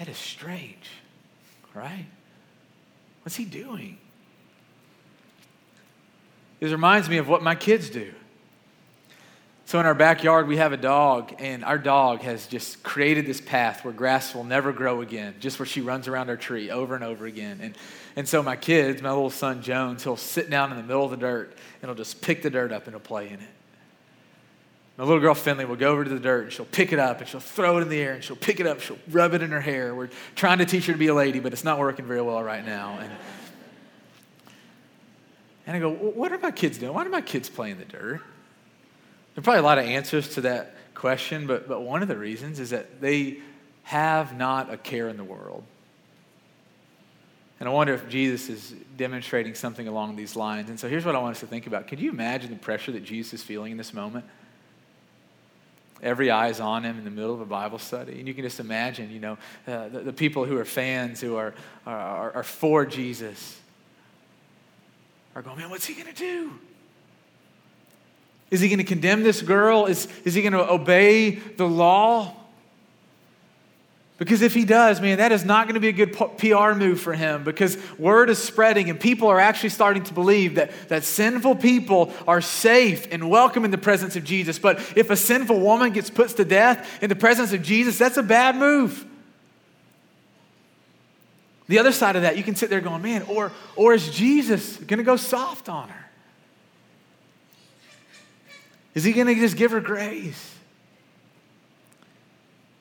That 0.00 0.08
is 0.08 0.16
strange, 0.16 0.90
right? 1.72 2.06
What's 3.22 3.36
he 3.36 3.44
doing? 3.44 3.98
This 6.58 6.72
reminds 6.72 7.08
me 7.08 7.18
of 7.18 7.28
what 7.28 7.44
my 7.44 7.54
kids 7.54 7.88
do. 7.88 8.12
So, 9.72 9.80
in 9.80 9.86
our 9.86 9.94
backyard, 9.94 10.48
we 10.48 10.58
have 10.58 10.74
a 10.74 10.76
dog, 10.76 11.34
and 11.38 11.64
our 11.64 11.78
dog 11.78 12.20
has 12.20 12.46
just 12.46 12.82
created 12.82 13.24
this 13.24 13.40
path 13.40 13.86
where 13.86 13.94
grass 13.94 14.34
will 14.34 14.44
never 14.44 14.70
grow 14.70 15.00
again, 15.00 15.36
just 15.40 15.58
where 15.58 15.64
she 15.64 15.80
runs 15.80 16.08
around 16.08 16.28
our 16.28 16.36
tree 16.36 16.70
over 16.70 16.94
and 16.94 17.02
over 17.02 17.24
again. 17.24 17.58
And, 17.62 17.74
and 18.14 18.28
so, 18.28 18.42
my 18.42 18.54
kids, 18.54 19.00
my 19.00 19.08
little 19.08 19.30
son 19.30 19.62
Jones, 19.62 20.04
he'll 20.04 20.18
sit 20.18 20.50
down 20.50 20.72
in 20.72 20.76
the 20.76 20.82
middle 20.82 21.06
of 21.06 21.10
the 21.10 21.16
dirt 21.16 21.56
and 21.80 21.88
he'll 21.88 21.94
just 21.94 22.20
pick 22.20 22.42
the 22.42 22.50
dirt 22.50 22.70
up 22.70 22.84
and 22.84 22.92
he'll 22.92 23.00
play 23.00 23.28
in 23.28 23.40
it. 23.40 23.48
My 24.98 25.04
little 25.04 25.20
girl 25.20 25.34
Finley 25.34 25.64
will 25.64 25.76
go 25.76 25.90
over 25.90 26.04
to 26.04 26.10
the 26.10 26.20
dirt 26.20 26.42
and 26.42 26.52
she'll 26.52 26.66
pick 26.66 26.92
it 26.92 26.98
up 26.98 27.20
and 27.20 27.26
she'll 27.26 27.40
throw 27.40 27.78
it 27.78 27.80
in 27.80 27.88
the 27.88 27.98
air 27.98 28.12
and 28.12 28.22
she'll 28.22 28.36
pick 28.36 28.60
it 28.60 28.66
up, 28.66 28.82
she'll 28.82 28.98
rub 29.10 29.32
it 29.32 29.40
in 29.40 29.52
her 29.52 29.60
hair. 29.62 29.94
We're 29.94 30.10
trying 30.34 30.58
to 30.58 30.66
teach 30.66 30.84
her 30.84 30.92
to 30.92 30.98
be 30.98 31.06
a 31.06 31.14
lady, 31.14 31.40
but 31.40 31.54
it's 31.54 31.64
not 31.64 31.78
working 31.78 32.04
very 32.04 32.20
well 32.20 32.42
right 32.42 32.62
now. 32.62 32.98
And, 33.00 33.10
and 35.66 35.76
I 35.76 35.80
go, 35.80 35.90
what 35.90 36.30
are 36.30 36.38
my 36.40 36.50
kids 36.50 36.76
doing? 36.76 36.92
Why 36.92 37.06
are 37.06 37.08
my 37.08 37.22
kids 37.22 37.48
playing 37.48 37.76
in 37.76 37.78
the 37.78 37.86
dirt? 37.86 38.20
There 39.34 39.40
are 39.40 39.42
probably 39.42 39.60
a 39.60 39.62
lot 39.62 39.78
of 39.78 39.84
answers 39.86 40.34
to 40.34 40.42
that 40.42 40.76
question, 40.94 41.46
but, 41.46 41.68
but 41.68 41.82
one 41.82 42.02
of 42.02 42.08
the 42.08 42.16
reasons 42.16 42.60
is 42.60 42.70
that 42.70 43.00
they 43.00 43.38
have 43.84 44.36
not 44.36 44.72
a 44.72 44.76
care 44.76 45.08
in 45.08 45.16
the 45.16 45.24
world. 45.24 45.64
And 47.58 47.68
I 47.68 47.72
wonder 47.72 47.94
if 47.94 48.08
Jesus 48.08 48.48
is 48.48 48.74
demonstrating 48.96 49.54
something 49.54 49.86
along 49.86 50.16
these 50.16 50.34
lines. 50.34 50.68
And 50.68 50.80
so 50.80 50.88
here's 50.88 51.04
what 51.04 51.14
I 51.14 51.20
want 51.20 51.36
us 51.36 51.40
to 51.40 51.46
think 51.46 51.66
about. 51.66 51.86
Can 51.86 51.98
you 52.00 52.10
imagine 52.10 52.50
the 52.50 52.56
pressure 52.56 52.92
that 52.92 53.04
Jesus 53.04 53.34
is 53.34 53.42
feeling 53.42 53.72
in 53.72 53.78
this 53.78 53.94
moment? 53.94 54.24
Every 56.02 56.30
eye 56.30 56.48
is 56.48 56.58
on 56.58 56.82
him 56.82 56.98
in 56.98 57.04
the 57.04 57.10
middle 57.10 57.32
of 57.32 57.40
a 57.40 57.46
Bible 57.46 57.78
study. 57.78 58.18
And 58.18 58.26
you 58.26 58.34
can 58.34 58.42
just 58.42 58.58
imagine, 58.58 59.12
you 59.12 59.20
know, 59.20 59.38
uh, 59.68 59.88
the, 59.88 60.00
the, 60.00 60.12
people 60.12 60.44
who 60.44 60.58
are 60.58 60.64
fans, 60.64 61.20
who 61.20 61.36
are, 61.36 61.54
are, 61.86 62.32
are 62.32 62.42
for 62.42 62.84
Jesus, 62.84 63.60
are 65.36 65.42
going, 65.42 65.58
man, 65.58 65.70
what's 65.70 65.86
he 65.86 65.94
going 65.94 66.12
to 66.12 66.18
do? 66.18 66.58
Is 68.52 68.60
he 68.60 68.68
going 68.68 68.78
to 68.78 68.84
condemn 68.84 69.22
this 69.22 69.40
girl? 69.40 69.86
Is, 69.86 70.06
is 70.26 70.34
he 70.34 70.42
going 70.42 70.52
to 70.52 70.70
obey 70.70 71.30
the 71.30 71.66
law? 71.66 72.36
Because 74.18 74.42
if 74.42 74.52
he 74.52 74.66
does, 74.66 75.00
man, 75.00 75.16
that 75.18 75.32
is 75.32 75.42
not 75.42 75.66
going 75.66 75.74
to 75.74 75.80
be 75.80 75.88
a 75.88 75.92
good 75.92 76.12
PR 76.12 76.74
move 76.74 77.00
for 77.00 77.14
him 77.14 77.44
because 77.44 77.78
word 77.98 78.28
is 78.28 78.38
spreading 78.38 78.90
and 78.90 79.00
people 79.00 79.28
are 79.28 79.40
actually 79.40 79.70
starting 79.70 80.02
to 80.04 80.12
believe 80.12 80.56
that, 80.56 80.70
that 80.90 81.02
sinful 81.02 81.56
people 81.56 82.12
are 82.28 82.42
safe 82.42 83.08
and 83.10 83.30
welcome 83.30 83.64
in 83.64 83.70
the 83.70 83.78
presence 83.78 84.16
of 84.16 84.22
Jesus. 84.22 84.58
But 84.58 84.78
if 84.96 85.08
a 85.08 85.16
sinful 85.16 85.58
woman 85.58 85.90
gets 85.92 86.10
put 86.10 86.28
to 86.28 86.44
death 86.44 87.02
in 87.02 87.08
the 87.08 87.16
presence 87.16 87.54
of 87.54 87.62
Jesus, 87.62 87.96
that's 87.96 88.18
a 88.18 88.22
bad 88.22 88.54
move. 88.54 89.06
The 91.68 91.78
other 91.78 91.90
side 91.90 92.16
of 92.16 92.22
that, 92.22 92.36
you 92.36 92.42
can 92.42 92.54
sit 92.54 92.68
there 92.68 92.82
going, 92.82 93.00
man, 93.00 93.22
or, 93.22 93.50
or 93.76 93.94
is 93.94 94.10
Jesus 94.10 94.76
going 94.76 94.98
to 94.98 95.04
go 95.04 95.16
soft 95.16 95.70
on 95.70 95.88
her? 95.88 96.01
Is 98.94 99.04
he 99.04 99.12
going 99.12 99.26
to 99.26 99.34
just 99.34 99.56
give 99.56 99.70
her 99.70 99.80
grace? 99.80 100.56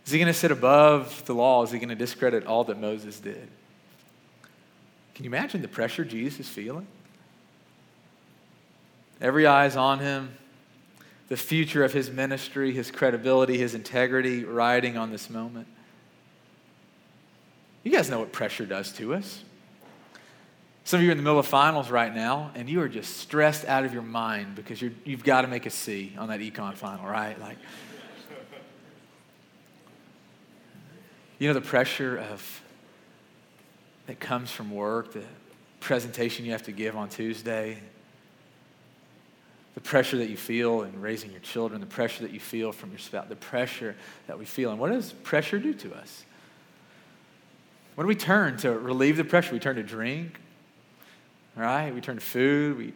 Is 0.05 0.11
he 0.11 0.19
going 0.19 0.27
to 0.27 0.37
sit 0.37 0.51
above 0.51 1.23
the 1.25 1.33
law? 1.33 1.63
Is 1.63 1.71
he 1.71 1.77
going 1.77 1.89
to 1.89 1.95
discredit 1.95 2.45
all 2.45 2.63
that 2.65 2.79
Moses 2.79 3.19
did? 3.19 3.47
Can 5.15 5.25
you 5.25 5.29
imagine 5.29 5.61
the 5.61 5.67
pressure 5.67 6.03
Jesus 6.03 6.41
is 6.41 6.49
feeling? 6.49 6.87
Every 9.21 9.45
eye 9.45 9.67
is 9.67 9.75
on 9.75 9.99
him. 9.99 10.35
The 11.29 11.37
future 11.37 11.85
of 11.85 11.93
his 11.93 12.09
ministry, 12.09 12.73
his 12.73 12.91
credibility, 12.91 13.57
his 13.57 13.73
integrity 13.73 14.43
riding 14.43 14.97
on 14.97 15.11
this 15.11 15.29
moment. 15.29 15.67
You 17.83 17.91
guys 17.91 18.09
know 18.09 18.19
what 18.19 18.31
pressure 18.31 18.65
does 18.65 18.91
to 18.93 19.13
us. 19.13 19.43
Some 20.83 20.99
of 20.99 21.03
you 21.03 21.09
are 21.09 21.11
in 21.11 21.17
the 21.17 21.23
middle 21.23 21.39
of 21.39 21.45
finals 21.45 21.89
right 21.91 22.13
now, 22.13 22.51
and 22.55 22.67
you 22.67 22.81
are 22.81 22.89
just 22.89 23.17
stressed 23.17 23.65
out 23.65 23.85
of 23.85 23.93
your 23.93 24.01
mind 24.01 24.55
because 24.55 24.81
you 24.81 24.91
have 25.07 25.23
got 25.23 25.41
to 25.41 25.47
make 25.47 25.65
a 25.65 25.69
C 25.69 26.13
on 26.17 26.29
that 26.29 26.39
econ 26.39 26.73
final, 26.73 27.05
right? 27.05 27.39
Like, 27.39 27.57
you 31.37 31.47
know 31.47 31.53
the 31.53 31.61
pressure 31.61 32.17
of 32.17 32.61
that 34.07 34.19
comes 34.19 34.51
from 34.51 34.71
work, 34.71 35.13
the 35.13 35.23
presentation 35.79 36.45
you 36.45 36.51
have 36.51 36.63
to 36.63 36.71
give 36.71 36.97
on 36.97 37.09
Tuesday, 37.09 37.79
the 39.75 39.81
pressure 39.81 40.17
that 40.17 40.29
you 40.29 40.37
feel 40.37 40.81
in 40.81 40.99
raising 40.99 41.31
your 41.31 41.39
children, 41.39 41.79
the 41.79 41.87
pressure 41.87 42.23
that 42.23 42.31
you 42.31 42.39
feel 42.39 42.71
from 42.71 42.89
your 42.89 42.99
spouse, 42.99 43.27
the 43.29 43.35
pressure 43.35 43.95
that 44.27 44.37
we 44.37 44.45
feel. 44.45 44.71
And 44.71 44.79
what 44.79 44.91
does 44.91 45.13
pressure 45.13 45.59
do 45.59 45.73
to 45.75 45.93
us? 45.93 46.25
When 47.95 48.05
do 48.05 48.07
we 48.07 48.15
turn 48.15 48.57
to 48.57 48.71
relieve 48.71 49.17
the 49.17 49.23
pressure, 49.23 49.53
we 49.53 49.59
turn 49.59 49.77
to 49.77 49.83
drink, 49.83 50.39
right? 51.55 51.93
We 51.93 52.01
turn 52.01 52.15
to 52.15 52.21
food, 52.21 52.77
we 52.77 52.93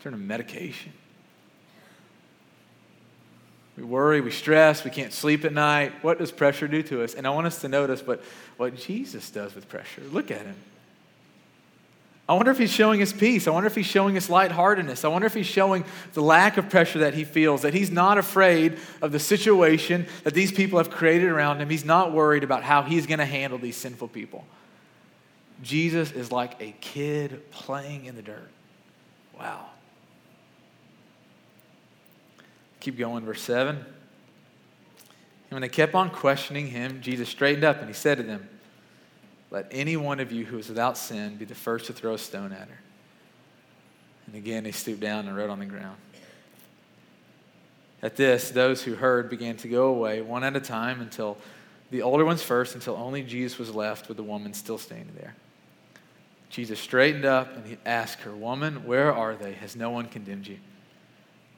turn 0.00 0.12
to 0.12 0.18
medication. 0.18 0.92
We 3.76 3.84
worry, 3.84 4.20
we 4.20 4.32
stress, 4.32 4.82
we 4.82 4.90
can't 4.90 5.12
sleep 5.12 5.44
at 5.44 5.52
night. 5.52 5.92
What 6.02 6.18
does 6.18 6.32
pressure 6.32 6.66
do 6.66 6.82
to 6.84 7.04
us? 7.04 7.14
And 7.14 7.28
I 7.28 7.30
want 7.30 7.46
us 7.46 7.60
to 7.60 7.68
notice 7.68 8.04
what, 8.04 8.20
what 8.56 8.74
Jesus 8.74 9.30
does 9.30 9.54
with 9.54 9.68
pressure. 9.68 10.02
Look 10.10 10.32
at 10.32 10.44
him. 10.44 10.56
I 12.28 12.34
wonder 12.34 12.50
if 12.50 12.58
he's 12.58 12.72
showing 12.72 13.00
us 13.00 13.12
peace. 13.12 13.46
I 13.46 13.52
wonder 13.52 13.68
if 13.68 13.76
he's 13.76 13.86
showing 13.86 14.16
us 14.16 14.28
lightheartedness. 14.28 15.04
I 15.04 15.08
wonder 15.08 15.26
if 15.26 15.32
he's 15.32 15.46
showing 15.46 15.84
the 16.12 16.20
lack 16.20 16.58
of 16.58 16.68
pressure 16.68 16.98
that 16.98 17.14
he 17.14 17.24
feels, 17.24 17.62
that 17.62 17.72
he's 17.72 17.90
not 17.90 18.18
afraid 18.18 18.78
of 19.00 19.12
the 19.12 19.20
situation 19.20 20.06
that 20.24 20.34
these 20.34 20.52
people 20.52 20.78
have 20.78 20.90
created 20.90 21.28
around 21.28 21.60
him. 21.60 21.70
He's 21.70 21.86
not 21.86 22.12
worried 22.12 22.44
about 22.44 22.64
how 22.64 22.82
he's 22.82 23.06
going 23.06 23.20
to 23.20 23.24
handle 23.24 23.58
these 23.58 23.76
sinful 23.76 24.08
people. 24.08 24.44
Jesus 25.62 26.12
is 26.12 26.30
like 26.30 26.60
a 26.60 26.74
kid 26.80 27.50
playing 27.50 28.04
in 28.04 28.14
the 28.14 28.22
dirt. 28.22 28.50
Wow. 29.38 29.66
Keep 32.80 32.98
going, 32.98 33.24
verse 33.24 33.42
7. 33.42 33.76
And 33.76 33.86
when 35.50 35.62
they 35.62 35.68
kept 35.68 35.94
on 35.94 36.10
questioning 36.10 36.68
him, 36.68 37.00
Jesus 37.00 37.28
straightened 37.28 37.64
up 37.64 37.78
and 37.78 37.88
he 37.88 37.94
said 37.94 38.18
to 38.18 38.22
them, 38.22 38.48
Let 39.50 39.66
any 39.70 39.96
one 39.96 40.20
of 40.20 40.30
you 40.30 40.44
who 40.44 40.58
is 40.58 40.68
without 40.68 40.98
sin 40.98 41.36
be 41.36 41.44
the 41.44 41.54
first 41.54 41.86
to 41.86 41.92
throw 41.92 42.14
a 42.14 42.18
stone 42.18 42.52
at 42.52 42.68
her. 42.68 42.78
And 44.26 44.36
again, 44.36 44.64
he 44.64 44.72
stooped 44.72 45.00
down 45.00 45.26
and 45.26 45.36
wrote 45.36 45.50
on 45.50 45.58
the 45.58 45.66
ground. 45.66 45.96
At 48.02 48.14
this, 48.16 48.50
those 48.50 48.82
who 48.82 48.94
heard 48.94 49.28
began 49.28 49.56
to 49.56 49.68
go 49.68 49.86
away 49.86 50.20
one 50.20 50.44
at 50.44 50.54
a 50.54 50.60
time 50.60 51.00
until 51.00 51.38
the 51.90 52.02
older 52.02 52.24
ones 52.24 52.42
first, 52.42 52.74
until 52.74 52.94
only 52.94 53.22
Jesus 53.22 53.58
was 53.58 53.74
left 53.74 54.06
with 54.06 54.18
the 54.18 54.22
woman 54.22 54.52
still 54.52 54.78
standing 54.78 55.14
there. 55.18 55.34
Jesus 56.50 56.80
straightened 56.80 57.24
up 57.24 57.54
and 57.56 57.66
he 57.66 57.78
asked 57.84 58.20
her, 58.20 58.34
Woman, 58.34 58.86
where 58.86 59.12
are 59.12 59.34
they? 59.34 59.52
Has 59.54 59.76
no 59.76 59.90
one 59.90 60.06
condemned 60.06 60.46
you? 60.46 60.58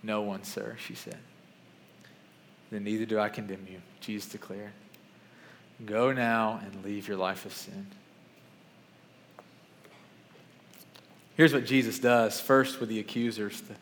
No 0.03 0.23
one, 0.23 0.45
sir, 0.45 0.77
she 0.85 0.95
said. 0.95 1.19
Then 2.71 2.85
neither 2.85 3.05
do 3.05 3.19
I 3.19 3.29
condemn 3.29 3.67
you, 3.71 3.81
Jesus 4.01 4.31
declared. 4.31 4.73
Go 5.85 6.13
now 6.13 6.61
and 6.65 6.85
leave 6.85 7.09
your 7.09 7.17
life 7.17 7.47
of 7.47 7.53
sin. 7.53 7.87
Here's 11.37 11.55
what 11.55 11.65
Jesus 11.65 11.99
does 11.99 12.41
first 12.41 12.81
with 12.81 12.89
the 12.89 12.99
accusers, 12.99 13.61
the, 13.63 13.75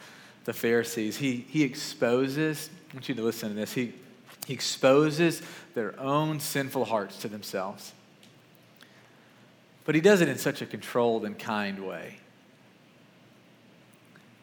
the 0.45 0.53
Pharisees. 0.53 1.17
He, 1.17 1.45
he 1.49 1.65
exposes, 1.65 2.71
I 2.91 2.95
want 2.95 3.09
you 3.09 3.15
to 3.17 3.23
listen 3.23 3.49
to 3.49 3.55
this, 3.55 3.73
he, 3.73 3.95
he 4.47 4.55
exposes 4.55 5.43
their 5.75 5.99
own 6.01 6.41
sinful 6.41 6.85
hearts 6.85 7.19
to 7.19 7.29
themselves. 7.29 7.93
But 9.89 9.95
he 9.95 10.03
does 10.03 10.21
it 10.21 10.29
in 10.29 10.37
such 10.37 10.61
a 10.61 10.67
controlled 10.67 11.25
and 11.25 11.39
kind 11.39 11.87
way. 11.87 12.19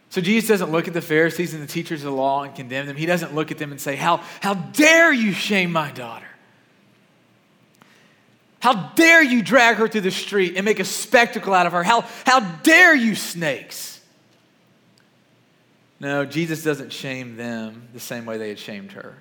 So 0.10 0.20
Jesus 0.20 0.50
doesn't 0.50 0.72
look 0.72 0.88
at 0.88 0.96
the 0.96 1.04
Pharisees 1.04 1.54
and 1.54 1.62
the 1.62 1.68
teachers 1.68 2.04
of 2.04 2.06
the 2.06 2.18
law 2.18 2.42
and 2.42 2.56
condemn 2.56 2.88
them. 2.88 2.96
He 2.96 3.06
doesn't 3.06 3.36
look 3.36 3.52
at 3.52 3.60
them 3.60 3.70
and 3.70 3.80
say, 3.80 3.96
How, 3.96 4.24
how 4.42 4.56
dare 4.56 5.14
you 5.14 5.34
shame 5.34 5.72
my 5.72 5.92
daughter? 5.92 6.26
How 8.60 8.74
dare 8.96 9.22
you 9.22 9.44
drag 9.44 9.76
her 9.76 9.88
through 9.88 10.02
the 10.02 10.10
street 10.10 10.56
and 10.56 10.66
make 10.66 10.80
a 10.80 10.84
spectacle 10.84 11.54
out 11.54 11.68
of 11.68 11.74
her? 11.74 11.84
How, 11.84 12.02
how 12.26 12.40
dare 12.40 12.96
you, 12.96 13.14
snakes? 13.14 14.02
No, 16.00 16.26
Jesus 16.26 16.64
doesn't 16.64 16.92
shame 16.92 17.36
them 17.36 17.90
the 17.94 18.00
same 18.00 18.26
way 18.26 18.40
they 18.40 18.50
had 18.50 18.58
shamed 18.58 18.94
her. 18.94 19.14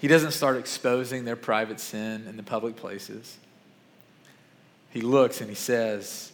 He 0.00 0.08
doesn't 0.08 0.32
start 0.32 0.56
exposing 0.56 1.26
their 1.26 1.36
private 1.36 1.78
sin 1.78 2.26
in 2.26 2.38
the 2.38 2.42
public 2.42 2.76
places. 2.76 3.36
He 4.90 5.00
looks 5.00 5.40
and 5.40 5.48
he 5.48 5.56
says, 5.56 6.32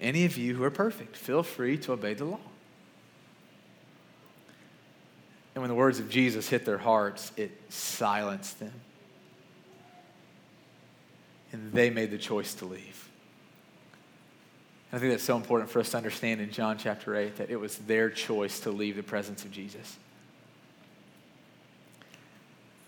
any 0.00 0.24
of 0.24 0.36
you 0.36 0.54
who 0.56 0.64
are 0.64 0.70
perfect, 0.70 1.16
feel 1.16 1.44
free 1.44 1.78
to 1.78 1.92
obey 1.92 2.14
the 2.14 2.24
law. 2.24 2.40
And 5.54 5.62
when 5.62 5.68
the 5.68 5.74
words 5.74 6.00
of 6.00 6.08
Jesus 6.08 6.48
hit 6.48 6.64
their 6.64 6.78
hearts, 6.78 7.30
it 7.36 7.52
silenced 7.68 8.58
them. 8.58 8.72
And 11.52 11.72
they 11.72 11.90
made 11.90 12.10
the 12.10 12.18
choice 12.18 12.54
to 12.54 12.64
leave. 12.64 13.08
I 14.92 14.98
think 14.98 15.12
that's 15.12 15.24
so 15.24 15.36
important 15.36 15.70
for 15.70 15.80
us 15.80 15.90
to 15.90 15.96
understand 15.96 16.40
in 16.40 16.50
John 16.50 16.78
chapter 16.78 17.16
8 17.16 17.36
that 17.36 17.50
it 17.50 17.56
was 17.56 17.78
their 17.78 18.10
choice 18.10 18.60
to 18.60 18.70
leave 18.70 18.96
the 18.96 19.02
presence 19.02 19.44
of 19.44 19.50
Jesus. 19.50 19.96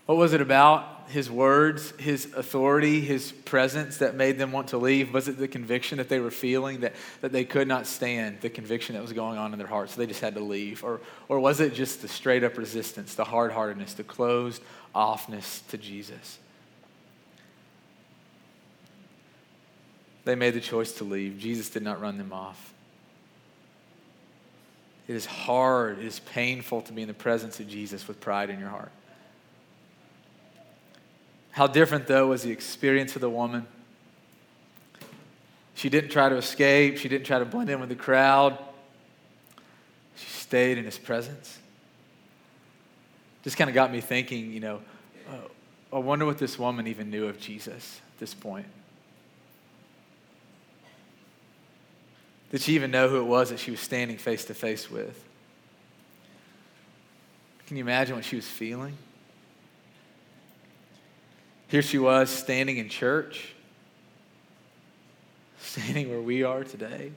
What 0.07 0.19
was 0.19 0.35
it 0.35 0.41
about 0.41 0.95
his 1.09 1.31
words, 1.31 1.93
his 1.99 2.27
authority, 2.35 3.01
his 3.01 3.33
presence 3.33 3.99
that 3.99 4.15
made 4.15 4.39
them 4.39 4.53
want 4.53 4.69
to 4.69 4.79
leave? 4.79 5.13
Was 5.13 5.29
it 5.29 5.39
the 5.39 5.49
conviction 5.49 5.99
that 5.99 6.09
they 6.09 6.19
were 6.19 6.31
feeling 6.31 6.81
that, 6.81 6.95
that 7.21 7.33
they 7.33 7.45
could 7.45 7.69
not 7.69 7.87
stand 7.87 8.41
the 8.41 8.51
conviction 8.51 8.95
that 8.95 9.03
was 9.03 9.13
going 9.13 9.39
on 9.39 9.53
in 9.53 9.59
their 9.59 9.69
hearts, 9.69 9.95
so 9.95 10.01
they 10.01 10.07
just 10.07 10.21
had 10.21 10.35
to 10.35 10.41
leave? 10.41 10.85
Or, 10.85 11.01
or 11.29 11.41
was 11.41 11.61
it 11.61 11.75
just 11.75 12.03
the 12.03 12.09
straight 12.09 12.45
up 12.45 12.59
resistance, 12.59 13.15
the 13.15 13.25
hard 13.25 13.53
heartedness, 13.53 13.95
the 13.95 14.05
closed 14.05 14.63
offness 14.95 15.67
to 15.69 15.79
Jesus? 15.79 16.39
They 20.25 20.35
made 20.35 20.55
the 20.55 20.61
choice 20.61 20.93
to 20.93 21.05
leave. 21.05 21.39
Jesus 21.39 21.69
did 21.69 21.83
not 21.83 22.01
run 22.01 22.17
them 22.19 22.33
off. 22.33 22.73
It 25.07 25.17
is 25.17 25.27
hard, 25.27 25.99
it 25.99 26.07
is 26.07 26.21
painful 26.21 26.81
to 26.83 26.93
be 26.93 27.03
in 27.03 27.09
the 27.09 27.15
presence 27.15 27.61
of 27.61 27.69
Jesus 27.69 28.09
with 28.09 28.21
pride 28.21 28.49
in 28.49 28.59
your 28.59 28.71
heart. 28.71 28.91
How 31.55 31.69
different, 31.69 32.09
though, 32.09 32.27
was 32.27 32.43
the 32.43 32.51
experience 32.51 33.15
of 33.15 33.21
the 33.21 33.31
woman? 33.31 33.65
She 35.77 35.89
didn't 35.89 36.11
try 36.11 36.29
to 36.29 36.35
escape, 36.35 36.99
she 36.99 37.09
didn't 37.09 37.27
try 37.27 37.39
to 37.39 37.45
blend 37.45 37.71
in 37.71 37.79
with 37.79 37.91
the 37.91 37.95
crowd. 37.95 38.59
She 40.17 40.29
stayed 40.31 40.79
in 40.79 40.85
his 40.85 40.99
presence. 40.99 41.61
Just 43.45 43.57
kind 43.57 43.71
of 43.71 43.75
got 43.75 43.93
me 43.93 44.01
thinking, 44.01 44.51
you 44.51 44.59
know, 44.59 44.81
uh, 45.31 45.97
I 45.97 45.99
wonder 46.01 46.27
what 46.27 46.39
this 46.39 46.59
woman 46.59 46.89
even 46.89 47.09
knew 47.09 47.29
of 47.29 47.39
Jesus 47.39 48.01
at 48.15 48.19
this 48.19 48.35
point. 48.35 48.67
Did 52.51 52.63
she 52.63 52.75
even 52.75 52.91
know 52.91 53.09
who 53.09 53.19
it 53.19 53.27
was 53.27 53.51
that 53.51 53.61
she 53.61 53.71
was 53.71 53.79
standing 53.79 54.19
face 54.19 54.45
to 54.47 54.55
face 54.55 54.91
with? 54.91 55.23
Can 57.69 57.77
you 57.77 57.85
imagine 57.85 58.17
what 58.17 58.25
she 58.25 58.35
was 58.35 58.49
feeling? 58.49 58.99
Here 61.75 61.83
she 61.83 61.99
was 61.99 62.31
standing 62.31 62.77
in 62.77 62.89
church, 62.89 63.53
standing 65.59 66.09
where 66.09 66.21
we 66.21 66.45
are 66.45 66.63
today, 66.63 67.11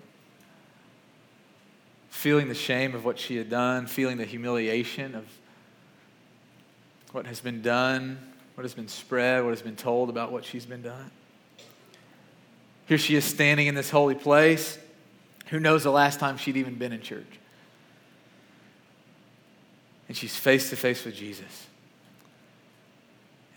feeling 2.10 2.48
the 2.48 2.56
shame 2.56 2.96
of 2.96 3.06
what 3.06 3.20
she 3.20 3.36
had 3.36 3.52
done, 3.52 3.86
feeling 3.86 4.18
the 4.18 4.26
humiliation 4.26 5.14
of 5.14 5.26
what 7.12 7.28
has 7.28 7.40
been 7.40 7.62
done, 7.62 8.18
what 8.56 8.64
has 8.64 8.74
been 8.74 8.88
spread, 8.88 9.44
what 9.44 9.52
has 9.52 9.62
been 9.62 9.76
told 9.76 10.10
about 10.10 10.32
what 10.32 10.44
she's 10.44 10.66
been 10.66 10.82
done. 10.82 11.12
Here 12.88 12.98
she 12.98 13.16
is 13.16 13.26
standing 13.26 13.68
in 13.68 13.76
this 13.76 13.92
holy 13.92 14.16
place. 14.16 14.80
Who 15.50 15.60
knows 15.60 15.84
the 15.84 15.92
last 15.92 16.20
time 16.20 16.36
she'd 16.38 16.58
even 16.58 16.74
been 16.80 16.94
in 16.94 17.02
church? 17.04 17.40
And 20.08 20.18
she's 20.18 20.36
face 20.36 20.72
to 20.72 20.76
face 20.76 21.06
with 21.06 21.14
Jesus. 21.14 21.68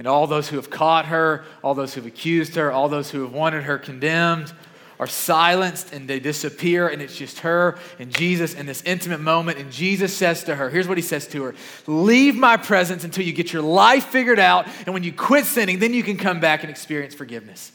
And 0.00 0.08
all 0.08 0.26
those 0.26 0.48
who 0.48 0.56
have 0.56 0.70
caught 0.70 1.04
her, 1.06 1.44
all 1.62 1.74
those 1.74 1.92
who 1.92 2.00
have 2.00 2.06
accused 2.06 2.54
her, 2.54 2.72
all 2.72 2.88
those 2.88 3.10
who 3.10 3.20
have 3.20 3.34
wanted 3.34 3.64
her 3.64 3.76
condemned 3.76 4.50
are 4.98 5.06
silenced 5.06 5.92
and 5.92 6.08
they 6.08 6.18
disappear, 6.18 6.88
and 6.88 7.02
it's 7.02 7.14
just 7.14 7.40
her 7.40 7.78
and 7.98 8.10
Jesus 8.10 8.54
in 8.54 8.64
this 8.64 8.82
intimate 8.84 9.20
moment. 9.20 9.58
And 9.58 9.70
Jesus 9.70 10.16
says 10.16 10.44
to 10.44 10.56
her, 10.56 10.70
Here's 10.70 10.88
what 10.88 10.96
he 10.96 11.02
says 11.02 11.26
to 11.28 11.42
her 11.42 11.54
Leave 11.86 12.34
my 12.34 12.56
presence 12.56 13.04
until 13.04 13.26
you 13.26 13.34
get 13.34 13.52
your 13.52 13.60
life 13.60 14.06
figured 14.06 14.38
out, 14.38 14.66
and 14.86 14.94
when 14.94 15.02
you 15.02 15.12
quit 15.12 15.44
sinning, 15.44 15.80
then 15.80 15.92
you 15.92 16.02
can 16.02 16.16
come 16.16 16.40
back 16.40 16.62
and 16.62 16.70
experience 16.70 17.14
forgiveness. 17.14 17.70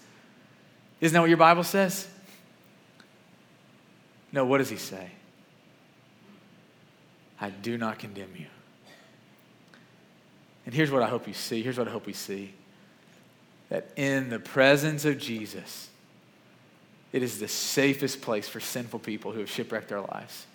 Isn't 1.01 1.13
that 1.13 1.19
what 1.19 1.29
your 1.29 1.37
Bible 1.37 1.63
says? 1.63 2.07
No, 4.31 4.47
what 4.47 4.57
does 4.57 4.71
he 4.71 4.77
say? 4.77 5.11
I 7.39 7.51
do 7.51 7.77
not 7.77 7.99
condemn 7.99 8.31
you. 8.35 8.47
And 10.65 10.73
here's 10.73 10.91
what 10.91 11.03
I 11.03 11.07
hope 11.07 11.27
you 11.27 11.33
see. 11.33 11.61
Here's 11.61 11.77
what 11.77 11.87
I 11.87 11.91
hope 11.91 12.05
we 12.05 12.13
see 12.13 12.53
that 13.69 13.89
in 13.95 14.29
the 14.29 14.39
presence 14.39 15.05
of 15.05 15.17
Jesus, 15.17 15.89
it 17.11 17.23
is 17.23 17.39
the 17.39 17.47
safest 17.47 18.21
place 18.21 18.47
for 18.47 18.59
sinful 18.59 18.99
people 18.99 19.31
who 19.31 19.39
have 19.39 19.49
shipwrecked 19.49 19.89
their 19.89 20.01
lives. 20.01 20.45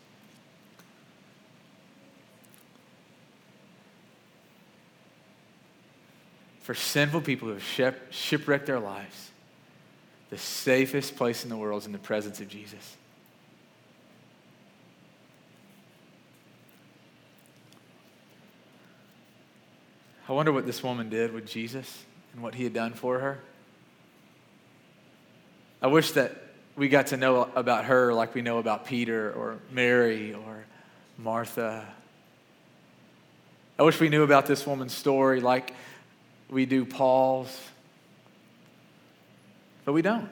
For 6.61 6.75
sinful 6.75 7.23
people 7.23 7.49
who 7.49 7.55
have 7.55 7.97
shipwrecked 8.11 8.67
their 8.67 8.79
lives, 8.79 9.31
the 10.31 10.39
safest 10.39 11.17
place 11.17 11.43
in 11.43 11.51
the 11.51 11.57
world 11.57 11.83
is 11.83 11.87
in 11.87 11.93
the 11.93 11.99
presence 11.99 12.41
of 12.41 12.49
Jesus. 12.49 12.97
I 20.31 20.33
wonder 20.33 20.53
what 20.53 20.65
this 20.65 20.81
woman 20.81 21.09
did 21.09 21.35
with 21.35 21.45
Jesus 21.45 22.05
and 22.33 22.41
what 22.41 22.55
he 22.55 22.63
had 22.63 22.73
done 22.73 22.93
for 22.93 23.19
her. 23.19 23.41
I 25.83 25.89
wish 25.89 26.13
that 26.13 26.41
we 26.77 26.89
got 26.89 27.09
to 27.09 27.17
know 27.17 27.51
about 27.57 27.87
her 27.87 28.15
like 28.15 28.33
we 28.33 28.41
know 28.41 28.59
about 28.59 28.87
Peter 28.87 29.33
or 29.33 29.59
Mary 29.73 30.33
or 30.33 30.67
Martha. 31.19 31.85
I 33.77 33.83
wish 33.83 33.99
we 33.99 34.09
knew 34.09 34.23
about 34.23 34.47
this 34.47 34.65
woman's 34.65 34.95
story 34.95 35.41
like 35.41 35.75
we 36.49 36.65
do 36.65 36.85
Paul's. 36.85 37.61
But 39.85 39.95
we 39.95 40.03
don't. 40.03 40.29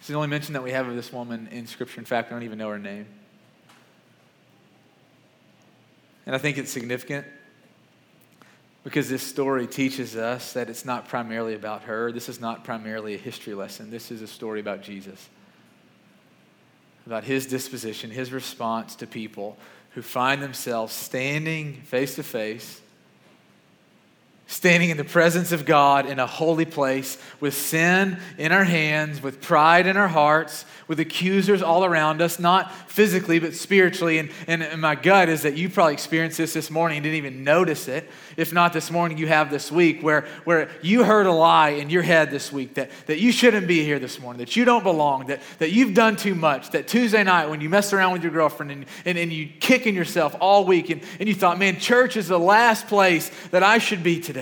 It's 0.00 0.08
the 0.08 0.14
only 0.14 0.26
mention 0.26 0.54
that 0.54 0.64
we 0.64 0.72
have 0.72 0.88
of 0.88 0.96
this 0.96 1.12
woman 1.12 1.46
in 1.52 1.68
Scripture. 1.68 2.00
In 2.00 2.04
fact, 2.04 2.32
I 2.32 2.34
don't 2.34 2.42
even 2.42 2.58
know 2.58 2.70
her 2.70 2.80
name. 2.80 3.06
And 6.26 6.34
I 6.34 6.38
think 6.38 6.58
it's 6.58 6.72
significant 6.72 7.28
because 8.86 9.08
this 9.08 9.24
story 9.24 9.66
teaches 9.66 10.14
us 10.14 10.52
that 10.52 10.70
it's 10.70 10.84
not 10.84 11.08
primarily 11.08 11.54
about 11.54 11.82
her. 11.82 12.12
This 12.12 12.28
is 12.28 12.40
not 12.40 12.62
primarily 12.62 13.16
a 13.16 13.18
history 13.18 13.52
lesson. 13.52 13.90
This 13.90 14.12
is 14.12 14.22
a 14.22 14.28
story 14.28 14.60
about 14.60 14.80
Jesus, 14.80 15.28
about 17.04 17.24
his 17.24 17.48
disposition, 17.48 18.12
his 18.12 18.30
response 18.30 18.94
to 18.94 19.06
people 19.08 19.58
who 19.94 20.02
find 20.02 20.40
themselves 20.40 20.92
standing 20.92 21.82
face 21.82 22.14
to 22.14 22.22
face 22.22 22.80
standing 24.48 24.90
in 24.90 24.96
the 24.96 25.04
presence 25.04 25.50
of 25.50 25.64
God 25.64 26.06
in 26.06 26.20
a 26.20 26.26
holy 26.26 26.64
place 26.64 27.18
with 27.40 27.54
sin 27.54 28.18
in 28.38 28.52
our 28.52 28.62
hands, 28.62 29.20
with 29.20 29.40
pride 29.40 29.86
in 29.86 29.96
our 29.96 30.06
hearts, 30.06 30.64
with 30.86 31.00
accusers 31.00 31.62
all 31.62 31.84
around 31.84 32.22
us, 32.22 32.38
not 32.38 32.72
physically, 32.88 33.40
but 33.40 33.54
spiritually. 33.54 34.18
And, 34.18 34.30
and, 34.46 34.62
and, 34.62 34.80
my 34.80 34.94
gut 34.94 35.28
is 35.28 35.42
that 35.42 35.56
you 35.56 35.68
probably 35.68 35.94
experienced 35.94 36.38
this 36.38 36.52
this 36.52 36.70
morning 36.70 36.98
and 36.98 37.04
didn't 37.04 37.16
even 37.16 37.42
notice 37.42 37.88
it. 37.88 38.08
If 38.36 38.52
not 38.52 38.72
this 38.72 38.88
morning, 38.88 39.18
you 39.18 39.26
have 39.26 39.50
this 39.50 39.72
week 39.72 40.02
where, 40.02 40.26
where 40.44 40.70
you 40.80 41.02
heard 41.02 41.26
a 41.26 41.32
lie 41.32 41.70
in 41.70 41.90
your 41.90 42.02
head 42.02 42.30
this 42.30 42.52
week 42.52 42.74
that, 42.74 42.90
that 43.06 43.18
you 43.18 43.32
shouldn't 43.32 43.66
be 43.66 43.82
here 43.82 43.98
this 43.98 44.20
morning, 44.20 44.38
that 44.38 44.54
you 44.54 44.64
don't 44.64 44.84
belong, 44.84 45.26
that, 45.26 45.42
that 45.58 45.72
you've 45.72 45.94
done 45.94 46.14
too 46.14 46.36
much, 46.36 46.70
that 46.70 46.86
Tuesday 46.86 47.24
night 47.24 47.50
when 47.50 47.60
you 47.60 47.68
messed 47.68 47.92
around 47.92 48.12
with 48.12 48.22
your 48.22 48.32
girlfriend 48.32 48.70
and, 48.70 48.86
and, 49.04 49.18
and 49.18 49.32
you 49.32 49.48
kicking 49.58 49.96
yourself 49.96 50.36
all 50.40 50.64
week 50.64 50.88
and, 50.90 51.02
and 51.18 51.28
you 51.28 51.34
thought, 51.34 51.58
man, 51.58 51.80
church 51.80 52.16
is 52.16 52.28
the 52.28 52.38
last 52.38 52.86
place 52.86 53.32
that 53.50 53.64
I 53.64 53.78
should 53.78 54.04
be 54.04 54.20
today. 54.20 54.35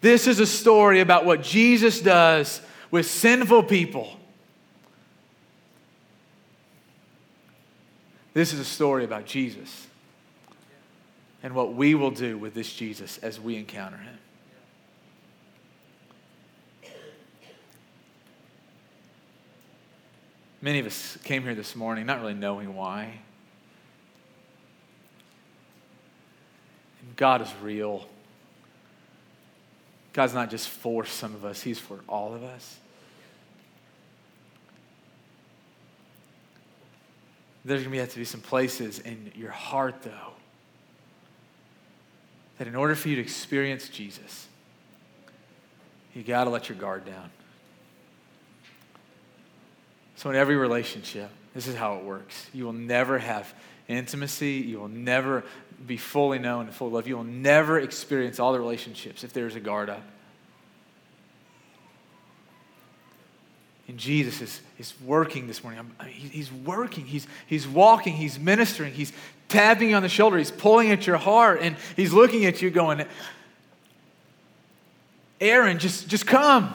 This 0.00 0.26
is 0.26 0.40
a 0.40 0.46
story 0.46 1.00
about 1.00 1.24
what 1.24 1.42
Jesus 1.42 2.00
does 2.00 2.60
with 2.90 3.06
sinful 3.06 3.64
people. 3.64 4.16
This 8.34 8.52
is 8.52 8.60
a 8.60 8.64
story 8.64 9.04
about 9.04 9.26
Jesus 9.26 9.86
and 11.42 11.54
what 11.54 11.74
we 11.74 11.94
will 11.94 12.10
do 12.10 12.38
with 12.38 12.54
this 12.54 12.72
Jesus 12.72 13.18
as 13.18 13.40
we 13.40 13.56
encounter 13.56 13.96
him. 13.96 14.18
Many 20.60 20.78
of 20.78 20.86
us 20.86 21.18
came 21.24 21.42
here 21.42 21.56
this 21.56 21.74
morning 21.74 22.06
not 22.06 22.20
really 22.20 22.34
knowing 22.34 22.74
why. 22.74 23.20
God 27.16 27.42
is 27.42 27.52
real. 27.62 28.06
God's 30.12 30.34
not 30.34 30.50
just 30.50 30.68
for 30.68 31.04
some 31.06 31.34
of 31.34 31.44
us, 31.44 31.62
He's 31.62 31.78
for 31.78 32.00
all 32.08 32.34
of 32.34 32.42
us. 32.42 32.78
There's 37.64 37.82
going 37.82 37.92
to 37.92 38.00
have 38.00 38.10
to 38.10 38.18
be 38.18 38.24
some 38.24 38.40
places 38.40 38.98
in 38.98 39.30
your 39.36 39.50
heart, 39.50 40.02
though, 40.02 40.32
that 42.58 42.66
in 42.66 42.74
order 42.74 42.94
for 42.94 43.08
you 43.08 43.16
to 43.16 43.22
experience 43.22 43.88
Jesus, 43.88 44.48
you 46.12 46.22
got 46.22 46.44
to 46.44 46.50
let 46.50 46.68
your 46.68 46.76
guard 46.76 47.04
down. 47.04 47.30
So, 50.16 50.30
in 50.30 50.36
every 50.36 50.56
relationship, 50.56 51.30
this 51.54 51.66
is 51.66 51.76
how 51.76 51.96
it 51.96 52.04
works. 52.04 52.48
You 52.52 52.64
will 52.64 52.72
never 52.72 53.18
have 53.18 53.52
intimacy. 53.92 54.64
You 54.66 54.80
will 54.80 54.88
never 54.88 55.44
be 55.86 55.96
fully 55.96 56.38
known 56.38 56.66
and 56.66 56.74
fully 56.74 56.92
loved. 56.92 57.06
You 57.06 57.16
will 57.16 57.24
never 57.24 57.78
experience 57.78 58.38
all 58.38 58.52
the 58.52 58.60
relationships 58.60 59.24
if 59.24 59.32
there's 59.32 59.56
a 59.56 59.60
guard 59.60 59.90
up. 59.90 60.02
And 63.88 63.98
Jesus 63.98 64.40
is, 64.40 64.60
is 64.78 64.94
working 65.04 65.46
this 65.46 65.62
morning. 65.62 65.80
I 65.98 66.04
mean, 66.04 66.14
he's 66.14 66.50
working. 66.50 67.04
He's, 67.04 67.26
he's 67.46 67.68
walking. 67.68 68.14
He's 68.14 68.38
ministering. 68.38 68.94
He's 68.94 69.12
tapping 69.48 69.90
you 69.90 69.96
on 69.96 70.02
the 70.02 70.08
shoulder. 70.08 70.38
He's 70.38 70.50
pulling 70.50 70.90
at 70.90 71.06
your 71.06 71.18
heart. 71.18 71.60
And 71.60 71.76
he's 71.96 72.12
looking 72.12 72.46
at 72.46 72.62
you 72.62 72.70
going, 72.70 73.04
Aaron, 75.40 75.78
just, 75.78 76.08
just 76.08 76.26
come. 76.26 76.72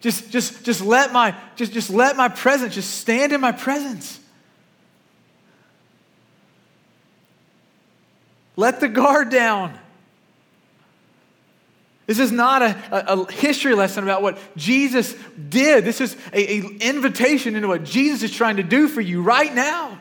Just, 0.00 0.30
just, 0.30 0.64
just 0.64 0.80
let 0.80 1.12
my, 1.12 1.36
just, 1.56 1.72
just 1.72 1.90
let 1.90 2.16
my 2.16 2.28
presence, 2.28 2.74
just 2.74 2.94
stand 2.98 3.32
in 3.32 3.40
my 3.40 3.52
presence. 3.52 4.18
Let 8.56 8.80
the 8.80 8.88
guard 8.88 9.30
down. 9.30 9.78
This 12.06 12.18
is 12.18 12.32
not 12.32 12.62
a, 12.62 12.76
a, 12.90 13.22
a, 13.22 13.32
history 13.32 13.74
lesson 13.74 14.02
about 14.02 14.22
what 14.22 14.38
Jesus 14.56 15.14
did. 15.48 15.84
This 15.84 16.00
is 16.00 16.16
an 16.32 16.78
invitation 16.80 17.54
into 17.54 17.68
what 17.68 17.84
Jesus 17.84 18.22
is 18.22 18.32
trying 18.34 18.56
to 18.56 18.62
do 18.62 18.88
for 18.88 19.00
you 19.00 19.22
right 19.22 19.54
now. 19.54 19.98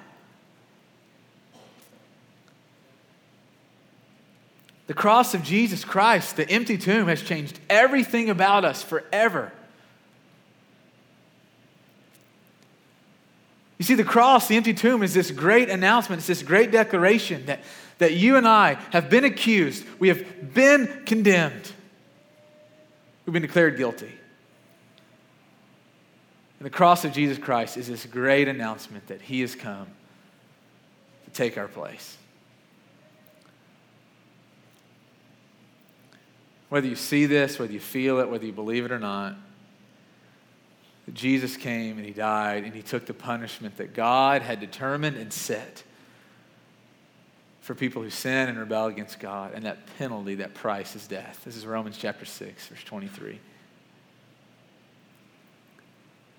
The 4.88 4.94
cross 4.94 5.34
of 5.34 5.44
Jesus 5.44 5.86
Christ, 5.86 6.36
the 6.36 6.50
empty 6.50 6.78
tomb, 6.78 7.08
has 7.08 7.22
changed 7.22 7.60
everything 7.70 8.30
about 8.30 8.66
us 8.66 8.84
forever. 8.84 9.54
You 13.78 13.86
see, 13.86 13.96
the 13.96 14.04
cross, 14.04 14.48
the 14.48 14.58
empty 14.58 14.74
tomb, 14.74 15.02
is 15.02 15.14
this 15.14 15.32
great 15.32 15.70
announcement, 15.70 16.20
it's 16.20 16.28
this 16.28 16.44
great 16.44 16.72
declaration 16.72 17.46
that, 17.46 17.62
that 18.02 18.14
you 18.16 18.36
and 18.36 18.48
I 18.48 18.80
have 18.90 19.12
been 19.12 19.26
accused, 19.26 19.86
we 20.00 20.08
have 20.08 20.56
been 20.56 21.04
condemned, 21.06 21.72
we've 23.26 23.34
been 23.34 23.44
declared 23.44 23.78
guilty. 23.78 24.12
And 26.58 26.66
the 26.66 26.72
cross 26.72 27.06
of 27.06 27.12
Jesus 27.12 27.38
Christ 27.38 27.78
is 27.78 27.88
this 27.88 28.08
great 28.08 28.48
announcement 28.48 29.06
that 29.06 29.22
He 29.22 29.42
has 29.42 29.54
come 29.54 29.86
to 31.26 31.32
take 31.32 31.60
our 31.60 31.68
place. 31.68 32.18
Whether 36.70 36.88
you 36.88 36.96
see 36.96 37.28
this, 37.28 37.60
whether 37.60 37.72
you 37.72 37.80
feel 37.80 38.20
it, 38.20 38.32
whether 38.32 38.48
you 38.48 38.54
believe 38.54 38.84
it 38.84 38.92
or 38.92 38.98
not, 38.98 39.36
Jesus 41.14 41.56
came 41.56 41.98
and 41.98 42.06
he 42.06 42.14
died 42.14 42.64
and 42.64 42.74
he 42.74 42.82
took 42.82 43.06
the 43.06 43.14
punishment 43.14 43.78
that 43.78 43.94
God 43.94 44.42
had 44.42 44.60
determined 44.60 45.18
and 45.18 45.32
set 45.32 45.84
for 47.62 47.76
people 47.76 48.02
who 48.02 48.10
sin 48.10 48.50
and 48.50 48.60
rebel 48.60 48.88
against 48.88 49.20
God. 49.20 49.54
And 49.54 49.66
that 49.66 49.78
penalty, 49.98 50.36
that 50.36 50.56
price 50.56 50.96
is 50.96 51.08
death. 51.08 51.42
This 51.46 51.56
is 51.56 51.66
Romans 51.66 51.98
chapter 51.98 52.26
6, 52.26 52.68
verse 52.68 52.84
23. 52.84 53.40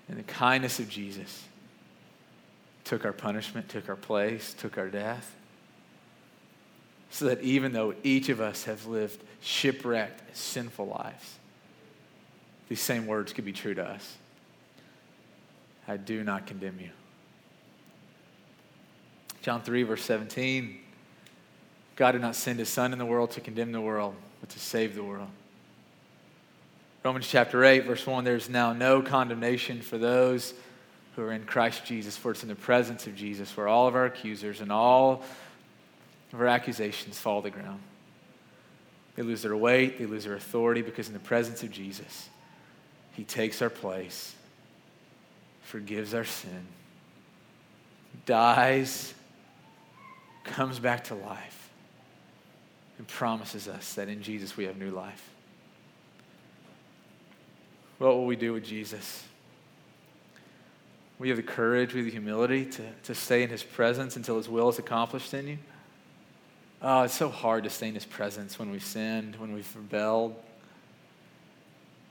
And 0.09 0.19
the 0.19 0.23
kindness 0.23 0.79
of 0.79 0.89
Jesus 0.89 1.45
took 2.83 3.05
our 3.05 3.13
punishment, 3.13 3.69
took 3.69 3.87
our 3.87 3.95
place, 3.95 4.53
took 4.53 4.77
our 4.77 4.89
death. 4.89 5.33
So 7.09 7.25
that 7.25 7.41
even 7.41 7.71
though 7.71 7.95
each 8.03 8.27
of 8.27 8.41
us 8.41 8.65
have 8.65 8.85
lived 8.85 9.23
shipwrecked, 9.39 10.35
sinful 10.35 10.87
lives, 10.87 11.37
these 12.67 12.81
same 12.81 13.07
words 13.07 13.31
could 13.31 13.45
be 13.45 13.53
true 13.53 13.73
to 13.75 13.83
us. 13.83 14.17
I 15.87 15.97
do 15.97 16.23
not 16.23 16.47
condemn 16.47 16.79
you. 16.81 16.89
John 19.41 19.61
3, 19.61 19.83
verse 19.83 20.03
17 20.03 20.82
God 21.95 22.13
did 22.13 22.21
not 22.21 22.35
send 22.35 22.59
his 22.59 22.69
Son 22.69 22.91
in 22.91 22.99
the 22.99 23.05
world 23.05 23.31
to 23.31 23.41
condemn 23.41 23.71
the 23.71 23.81
world, 23.81 24.15
but 24.39 24.49
to 24.49 24.59
save 24.59 24.95
the 24.95 25.03
world. 25.03 25.29
Romans 27.03 27.27
chapter 27.27 27.63
8, 27.63 27.85
verse 27.85 28.05
1 28.07 28.23
there's 28.23 28.49
now 28.49 28.73
no 28.73 29.01
condemnation 29.01 29.81
for 29.81 29.97
those 29.97 30.53
who 31.15 31.21
are 31.21 31.33
in 31.33 31.43
Christ 31.43 31.85
Jesus, 31.85 32.17
for 32.17 32.31
it's 32.31 32.43
in 32.43 32.49
the 32.49 32.55
presence 32.55 33.05
of 33.05 33.15
Jesus 33.15 33.55
where 33.55 33.67
all 33.67 33.87
of 33.87 33.95
our 33.95 34.05
accusers 34.05 34.61
and 34.61 34.71
all 34.71 35.23
of 36.31 36.41
our 36.41 36.47
accusations 36.47 37.19
fall 37.19 37.41
to 37.41 37.49
the 37.49 37.55
ground. 37.55 37.81
They 39.15 39.21
lose 39.21 39.43
their 39.43 39.55
weight, 39.55 39.99
they 39.99 40.05
lose 40.05 40.23
their 40.23 40.35
authority 40.35 40.81
because 40.81 41.07
in 41.07 41.13
the 41.13 41.19
presence 41.19 41.61
of 41.61 41.69
Jesus, 41.69 42.29
he 43.11 43.23
takes 43.23 43.61
our 43.61 43.69
place 43.69 44.33
forgives 45.63 46.13
our 46.13 46.25
sin, 46.25 46.67
dies, 48.27 49.13
comes 50.43 50.77
back 50.77 51.05
to 51.05 51.15
life, 51.15 51.62
and 53.03 53.07
promises 53.09 53.67
us 53.67 53.95
that 53.95 54.07
in 54.07 54.21
Jesus 54.21 54.55
we 54.55 54.63
have 54.63 54.77
new 54.77 54.89
life. 54.89 55.29
What 57.97 58.15
will 58.15 58.25
we 58.25 58.37
do 58.37 58.53
with 58.53 58.63
Jesus? 58.63 59.25
We 61.19 61.27
have 61.27 61.35
the 61.35 61.43
courage, 61.43 61.93
we 61.93 61.99
have 61.99 62.05
the 62.05 62.11
humility 62.11 62.63
to, 62.63 62.83
to 63.03 63.13
stay 63.13 63.43
in 63.43 63.49
his 63.49 63.61
presence 63.61 64.15
until 64.15 64.37
his 64.37 64.47
will 64.47 64.69
is 64.69 64.79
accomplished 64.79 65.33
in 65.33 65.49
you. 65.49 65.57
Oh, 66.81 67.01
it's 67.03 67.13
so 67.13 67.27
hard 67.27 67.65
to 67.65 67.69
stay 67.69 67.89
in 67.89 67.93
his 67.93 68.05
presence 68.05 68.57
when 68.57 68.71
we've 68.71 68.83
sinned, 68.83 69.35
when 69.35 69.53
we've 69.53 69.75
rebelled. 69.75 70.35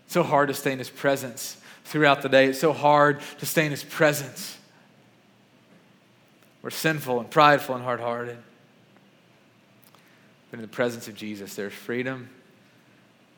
It's 0.05 0.13
so 0.13 0.23
hard 0.23 0.49
to 0.49 0.55
stay 0.55 0.73
in 0.73 0.79
his 0.79 0.91
presence 0.91 1.57
throughout 1.85 2.21
the 2.21 2.29
day. 2.29 2.49
It's 2.49 2.61
so 2.61 2.75
hard 2.75 3.21
to 3.39 3.47
stay 3.47 3.65
in 3.65 3.71
His 3.71 3.83
presence. 3.83 4.59
We're 6.61 6.71
sinful 6.71 7.19
and 7.19 7.31
prideful 7.31 7.75
and 7.75 7.83
hard 7.83 8.01
hearted. 8.01 8.39
But 10.53 10.59
in 10.59 10.62
the 10.62 10.69
presence 10.69 11.09
of 11.09 11.15
Jesus, 11.15 11.55
there's 11.55 11.73
freedom, 11.73 12.29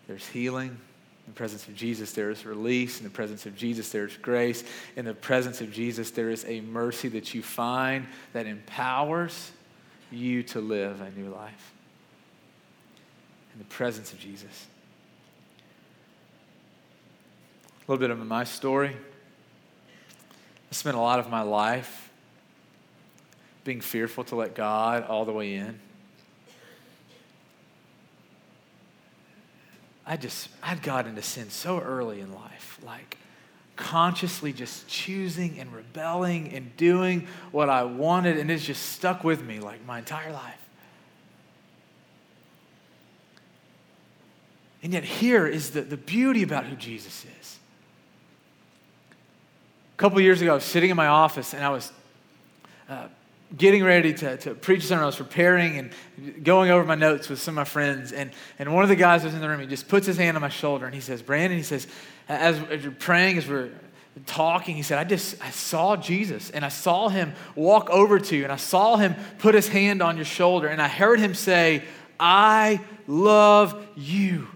there's 0.08 0.26
healing. 0.26 0.70
In 0.70 1.32
the 1.32 1.36
presence 1.36 1.68
of 1.68 1.76
Jesus, 1.76 2.12
there 2.12 2.28
is 2.28 2.44
release. 2.44 2.98
In 2.98 3.04
the 3.04 3.10
presence 3.10 3.46
of 3.46 3.56
Jesus, 3.56 3.90
there 3.90 4.04
is 4.04 4.16
grace. 4.16 4.64
In 4.96 5.04
the 5.04 5.14
presence 5.14 5.60
of 5.60 5.72
Jesus, 5.72 6.10
there 6.10 6.28
is 6.28 6.44
a 6.46 6.60
mercy 6.60 7.08
that 7.10 7.32
you 7.32 7.40
find 7.40 8.08
that 8.32 8.46
empowers 8.46 9.52
you 10.10 10.42
to 10.42 10.60
live 10.60 11.00
a 11.00 11.10
new 11.12 11.30
life. 11.30 11.72
In 13.52 13.60
the 13.60 13.64
presence 13.66 14.12
of 14.12 14.18
Jesus. 14.18 14.66
A 17.86 17.92
little 17.92 18.00
bit 18.00 18.10
of 18.10 18.18
my 18.26 18.42
story. 18.42 18.90
I 18.90 20.74
spent 20.74 20.96
a 20.96 21.00
lot 21.00 21.20
of 21.20 21.30
my 21.30 21.42
life 21.42 22.10
being 23.62 23.80
fearful 23.80 24.24
to 24.24 24.34
let 24.34 24.56
God 24.56 25.04
all 25.04 25.24
the 25.24 25.32
way 25.32 25.54
in. 25.54 25.78
I 30.06 30.16
just, 30.16 30.48
I'd 30.62 30.82
got 30.82 31.06
into 31.06 31.22
sin 31.22 31.50
so 31.50 31.80
early 31.80 32.20
in 32.20 32.34
life, 32.34 32.78
like 32.84 33.18
consciously 33.76 34.52
just 34.52 34.86
choosing 34.86 35.58
and 35.58 35.72
rebelling 35.72 36.52
and 36.52 36.76
doing 36.76 37.26
what 37.50 37.68
I 37.68 37.84
wanted, 37.84 38.38
and 38.38 38.50
it's 38.50 38.64
just 38.64 38.92
stuck 38.92 39.24
with 39.24 39.42
me 39.44 39.60
like 39.60 39.84
my 39.86 39.98
entire 39.98 40.32
life. 40.32 40.60
And 44.82 44.92
yet, 44.92 45.02
here 45.02 45.46
is 45.46 45.70
the, 45.70 45.80
the 45.80 45.96
beauty 45.96 46.42
about 46.42 46.66
who 46.66 46.76
Jesus 46.76 47.24
is. 47.40 47.58
A 49.94 49.96
couple 49.96 50.20
years 50.20 50.42
ago, 50.42 50.52
I 50.52 50.54
was 50.56 50.64
sitting 50.64 50.90
in 50.90 50.96
my 50.96 51.06
office 51.06 51.54
and 51.54 51.64
I 51.64 51.70
was 51.70 51.90
uh, 52.88 53.06
getting 53.56 53.84
ready 53.84 54.12
to, 54.14 54.36
to 54.38 54.54
preach 54.54 54.84
sermon. 54.84 55.04
I 55.04 55.06
was 55.06 55.16
preparing 55.16 55.78
and 55.78 56.44
going 56.44 56.70
over 56.70 56.84
my 56.84 56.94
notes 56.94 57.28
with 57.28 57.40
some 57.40 57.52
of 57.52 57.56
my 57.56 57.64
friends. 57.64 58.12
And, 58.12 58.30
and 58.58 58.74
one 58.74 58.82
of 58.82 58.88
the 58.88 58.96
guys 58.96 59.24
was 59.24 59.34
in 59.34 59.40
the 59.40 59.48
room. 59.48 59.60
He 59.60 59.66
just 59.66 59.88
puts 59.88 60.06
his 60.06 60.16
hand 60.16 60.36
on 60.36 60.40
my 60.40 60.48
shoulder 60.48 60.86
and 60.86 60.94
he 60.94 61.00
says, 61.00 61.22
Brandon, 61.22 61.56
he 61.56 61.64
says, 61.64 61.86
as, 62.28 62.58
as 62.70 62.82
you're 62.82 62.92
praying, 62.92 63.38
as 63.38 63.46
we're 63.46 63.70
talking, 64.26 64.76
he 64.76 64.82
said, 64.82 64.98
I 64.98 65.04
just 65.04 65.42
I 65.42 65.50
saw 65.50 65.96
Jesus 65.96 66.50
and 66.50 66.64
I 66.64 66.68
saw 66.68 67.08
him 67.08 67.34
walk 67.54 67.90
over 67.90 68.18
to 68.18 68.36
you 68.36 68.44
and 68.44 68.52
I 68.52 68.56
saw 68.56 68.96
him 68.96 69.14
put 69.38 69.54
his 69.54 69.68
hand 69.68 70.02
on 70.02 70.16
your 70.16 70.24
shoulder 70.24 70.68
and 70.68 70.80
I 70.80 70.88
heard 70.88 71.20
him 71.20 71.34
say, 71.34 71.82
I 72.18 72.80
love 73.06 73.86
you. 73.96 74.48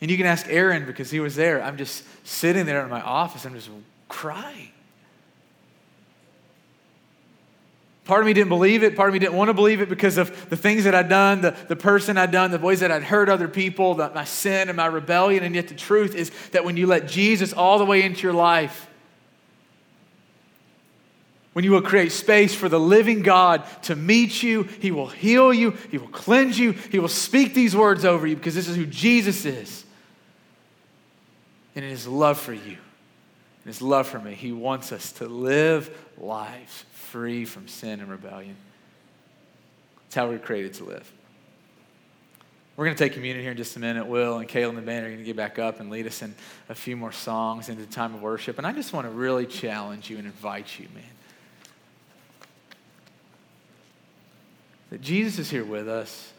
And 0.00 0.10
you 0.10 0.16
can 0.16 0.26
ask 0.26 0.46
Aaron 0.48 0.84
because 0.84 1.10
he 1.10 1.20
was 1.20 1.36
there. 1.36 1.62
I'm 1.62 1.78
just 1.78 2.04
sitting 2.26 2.66
there 2.66 2.82
in 2.82 2.90
my 2.90 3.00
office. 3.00 3.46
I'm 3.46 3.54
just 3.54 3.70
crying. 4.08 4.72
Part 8.06 8.20
of 8.20 8.26
me 8.26 8.32
didn't 8.32 8.48
believe 8.48 8.82
it. 8.82 8.96
Part 8.96 9.08
of 9.08 9.12
me 9.12 9.18
didn't 9.18 9.34
want 9.34 9.48
to 9.48 9.54
believe 9.54 9.80
it 9.80 9.88
because 9.88 10.16
of 10.16 10.48
the 10.48 10.56
things 10.56 10.84
that 10.84 10.94
I'd 10.94 11.08
done, 11.08 11.42
the, 11.42 11.56
the 11.68 11.76
person 11.76 12.16
I'd 12.16 12.30
done, 12.30 12.50
the 12.50 12.58
ways 12.58 12.80
that 12.80 12.90
I'd 12.90 13.02
hurt 13.02 13.28
other 13.28 13.48
people, 13.48 13.94
the, 13.94 14.10
my 14.10 14.24
sin 14.24 14.68
and 14.68 14.76
my 14.76 14.86
rebellion. 14.86 15.42
And 15.42 15.54
yet 15.54 15.68
the 15.68 15.74
truth 15.74 16.14
is 16.14 16.30
that 16.52 16.64
when 16.64 16.76
you 16.76 16.86
let 16.86 17.08
Jesus 17.08 17.52
all 17.52 17.78
the 17.78 17.84
way 17.84 18.02
into 18.02 18.22
your 18.22 18.32
life, 18.32 18.88
when 21.52 21.64
you 21.64 21.72
will 21.72 21.82
create 21.82 22.12
space 22.12 22.54
for 22.54 22.68
the 22.68 22.80
living 22.80 23.22
God 23.22 23.64
to 23.84 23.96
meet 23.96 24.42
you, 24.42 24.62
He 24.62 24.90
will 24.90 25.08
heal 25.08 25.52
you, 25.52 25.72
He 25.90 25.98
will 25.98 26.08
cleanse 26.08 26.58
you, 26.58 26.72
He 26.72 26.98
will 26.98 27.08
speak 27.08 27.54
these 27.54 27.74
words 27.74 28.04
over 28.04 28.26
you 28.26 28.36
because 28.36 28.54
this 28.54 28.68
is 28.68 28.76
who 28.76 28.86
Jesus 28.86 29.44
is 29.44 29.86
and 31.76 31.84
in 31.84 31.90
his 31.90 32.08
love 32.08 32.40
for 32.40 32.54
you, 32.54 32.60
and 32.72 33.66
his 33.66 33.82
love 33.82 34.08
for 34.08 34.18
me, 34.18 34.32
he 34.32 34.50
wants 34.50 34.92
us 34.92 35.12
to 35.12 35.28
live 35.28 35.90
lives 36.16 36.86
free 37.16 37.46
from 37.46 37.66
sin 37.66 38.00
and 38.00 38.10
rebellion. 38.10 38.54
It's 40.04 40.14
how 40.14 40.28
we're 40.28 40.38
created 40.38 40.74
to 40.74 40.84
live. 40.84 41.10
We're 42.76 42.84
going 42.84 42.94
to 42.94 43.02
take 43.02 43.14
communion 43.14 43.40
here 43.40 43.52
in 43.52 43.56
just 43.56 43.74
a 43.74 43.78
minute. 43.78 44.06
Will 44.06 44.36
and 44.36 44.46
Kayla 44.46 44.68
and 44.68 44.76
the 44.76 44.82
band 44.82 45.06
are 45.06 45.08
going 45.08 45.20
to 45.20 45.24
get 45.24 45.34
back 45.34 45.58
up 45.58 45.80
and 45.80 45.88
lead 45.88 46.06
us 46.06 46.20
in 46.20 46.34
a 46.68 46.74
few 46.74 46.94
more 46.94 47.12
songs 47.12 47.70
into 47.70 47.86
the 47.86 47.90
time 47.90 48.14
of 48.14 48.20
worship. 48.20 48.58
And 48.58 48.66
I 48.66 48.72
just 48.72 48.92
want 48.92 49.06
to 49.06 49.10
really 49.10 49.46
challenge 49.46 50.10
you 50.10 50.18
and 50.18 50.26
invite 50.26 50.78
you, 50.78 50.88
man. 50.94 51.04
That 54.90 55.00
Jesus 55.00 55.38
is 55.38 55.48
here 55.48 55.64
with 55.64 55.88
us. 55.88 56.34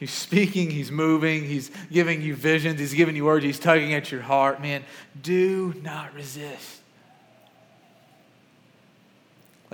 He's 0.00 0.10
speaking, 0.10 0.68
he's 0.68 0.90
moving, 0.90 1.44
he's 1.44 1.70
giving 1.92 2.22
you 2.22 2.34
visions, 2.34 2.80
he's 2.80 2.94
giving 2.94 3.14
you 3.14 3.24
words, 3.24 3.44
he's 3.44 3.60
tugging 3.60 3.94
at 3.94 4.10
your 4.10 4.22
heart. 4.22 4.60
Man, 4.60 4.82
do 5.22 5.74
not 5.80 6.12
resist. 6.12 6.80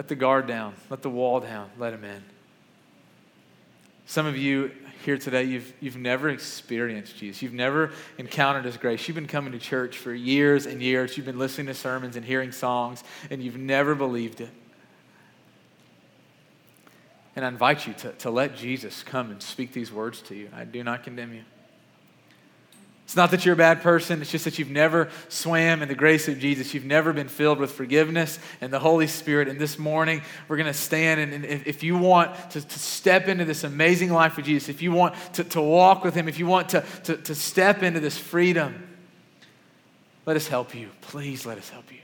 Let 0.01 0.09
the 0.09 0.17
guard 0.17 0.47
down, 0.47 0.73
let 0.89 1.03
the 1.03 1.11
wall 1.11 1.41
down, 1.41 1.69
let 1.77 1.93
him 1.93 2.05
in. 2.05 2.23
Some 4.07 4.25
of 4.25 4.35
you 4.35 4.71
here 5.05 5.19
today, 5.19 5.45
you've, 5.45 5.71
you've 5.79 5.99
never 5.99 6.31
experienced 6.31 7.19
Jesus. 7.19 7.43
You've 7.43 7.53
never 7.53 7.93
encountered 8.17 8.65
His 8.65 8.79
grace. 8.79 9.07
You've 9.07 9.17
been 9.17 9.27
coming 9.27 9.53
to 9.53 9.59
church 9.59 9.99
for 9.99 10.15
years 10.15 10.65
and 10.65 10.81
years. 10.81 11.19
You've 11.19 11.27
been 11.27 11.39
listening 11.39 11.67
to 11.67 11.75
sermons 11.75 12.17
and 12.17 12.25
hearing 12.25 12.51
songs, 12.51 13.05
and 13.29 13.43
you've 13.43 13.59
never 13.59 13.95
believed 13.95 14.41
it. 14.41 14.49
And 17.37 17.45
I 17.45 17.49
invite 17.49 17.87
you 17.87 17.93
to, 17.93 18.13
to 18.13 18.31
let 18.31 18.57
Jesus 18.57 19.03
come 19.03 19.31
and 19.31 19.43
speak 19.43 19.75
these 19.75 19.93
words 19.93 20.23
to 20.23 20.35
you. 20.35 20.49
I 20.57 20.65
do 20.65 20.83
not 20.83 21.05
condemn 21.05 21.35
you. 21.35 21.43
It's 23.11 23.17
not 23.17 23.33
that 23.33 23.45
you're 23.45 23.55
a 23.55 23.57
bad 23.57 23.83
person, 23.83 24.23
it's 24.23 24.31
just 24.31 24.45
that 24.45 24.61
you've 24.61 24.71
never 24.71 25.09
swam 25.29 25.83
in 25.83 25.89
the 25.89 25.97
grace 25.97 26.29
of 26.29 26.39
Jesus. 26.39 26.73
You've 26.73 26.85
never 26.85 27.13
been 27.13 27.27
filled 27.27 27.59
with 27.59 27.73
forgiveness 27.73 28.39
and 28.61 28.73
the 28.73 28.79
Holy 28.79 29.09
Spirit. 29.09 29.49
And 29.49 29.59
this 29.59 29.81
morning, 29.81 30.23
we're 30.47 30.59
going 30.59 30.69
to 30.69 30.73
stand. 30.73 31.19
And, 31.19 31.45
and 31.45 31.67
if 31.67 31.83
you 31.83 31.99
want 31.99 32.53
to, 32.53 32.61
to, 32.61 32.79
step 32.79 33.27
into 33.27 33.45
this 33.45 33.65
amazing 33.65 34.13
life 34.13 34.37
with 34.37 34.47
Jesus, 34.47 34.69
if 34.69 34.81
you 34.81 34.93
want 34.93 35.17
to, 35.33 35.43
to 35.43 35.61
walk 35.61 36.05
with 36.05 36.15
Him, 36.15 36.29
if 36.29 36.39
you 36.39 36.47
want 36.47 36.69
to, 36.69 36.85
to, 37.03 37.17
to 37.17 37.35
step 37.35 37.83
into 37.83 37.99
this 37.99 38.17
freedom, 38.17 38.89
let 40.25 40.37
us 40.37 40.47
help 40.47 40.73
you. 40.73 40.91
Please 41.01 41.45
let 41.45 41.59
us 41.59 41.69
help 41.69 41.91
you. 41.91 41.99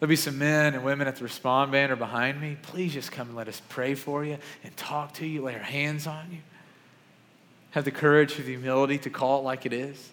There'll 0.00 0.08
be 0.08 0.16
some 0.16 0.38
men 0.38 0.72
and 0.72 0.82
women 0.82 1.06
at 1.06 1.16
the 1.16 1.24
Respond 1.24 1.70
Band 1.70 1.92
or 1.92 1.96
behind 1.96 2.40
me. 2.40 2.56
Please 2.62 2.94
just 2.94 3.12
come 3.12 3.28
and 3.28 3.36
let 3.36 3.48
us 3.48 3.60
pray 3.68 3.94
for 3.94 4.24
you 4.24 4.38
and 4.64 4.74
talk 4.78 5.12
to 5.16 5.26
you, 5.26 5.42
lay 5.42 5.52
our 5.52 5.60
hands 5.60 6.06
on 6.06 6.28
you. 6.30 6.38
Have 7.72 7.84
the 7.84 7.90
courage, 7.90 8.36
have 8.36 8.46
the 8.46 8.52
humility 8.52 8.98
to 8.98 9.10
call 9.10 9.40
it 9.40 9.42
like 9.42 9.66
it 9.66 9.72
is. 9.72 10.10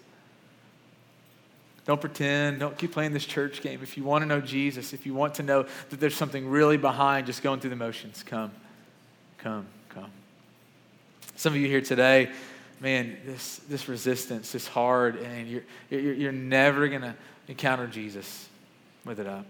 Don't 1.86 2.00
pretend. 2.00 2.58
Don't 2.58 2.76
keep 2.76 2.92
playing 2.92 3.12
this 3.12 3.24
church 3.24 3.62
game. 3.62 3.80
If 3.82 3.96
you 3.96 4.02
want 4.02 4.22
to 4.22 4.26
know 4.26 4.40
Jesus, 4.40 4.92
if 4.92 5.06
you 5.06 5.14
want 5.14 5.36
to 5.36 5.44
know 5.44 5.66
that 5.90 6.00
there's 6.00 6.16
something 6.16 6.48
really 6.48 6.76
behind 6.76 7.26
just 7.26 7.42
going 7.42 7.60
through 7.60 7.70
the 7.70 7.76
motions, 7.76 8.24
come, 8.24 8.50
come, 9.38 9.66
come. 9.90 10.10
Some 11.36 11.52
of 11.52 11.60
you 11.60 11.68
here 11.68 11.80
today, 11.80 12.30
man, 12.80 13.16
this, 13.24 13.58
this 13.68 13.88
resistance 13.88 14.54
is 14.54 14.66
hard, 14.66 15.16
and 15.16 15.48
you're, 15.48 15.62
you're, 15.88 16.14
you're 16.14 16.32
never 16.32 16.88
going 16.88 17.02
to 17.02 17.14
encounter 17.46 17.86
Jesus 17.86 18.48
with 19.04 19.20
it 19.20 19.28
up. 19.28 19.46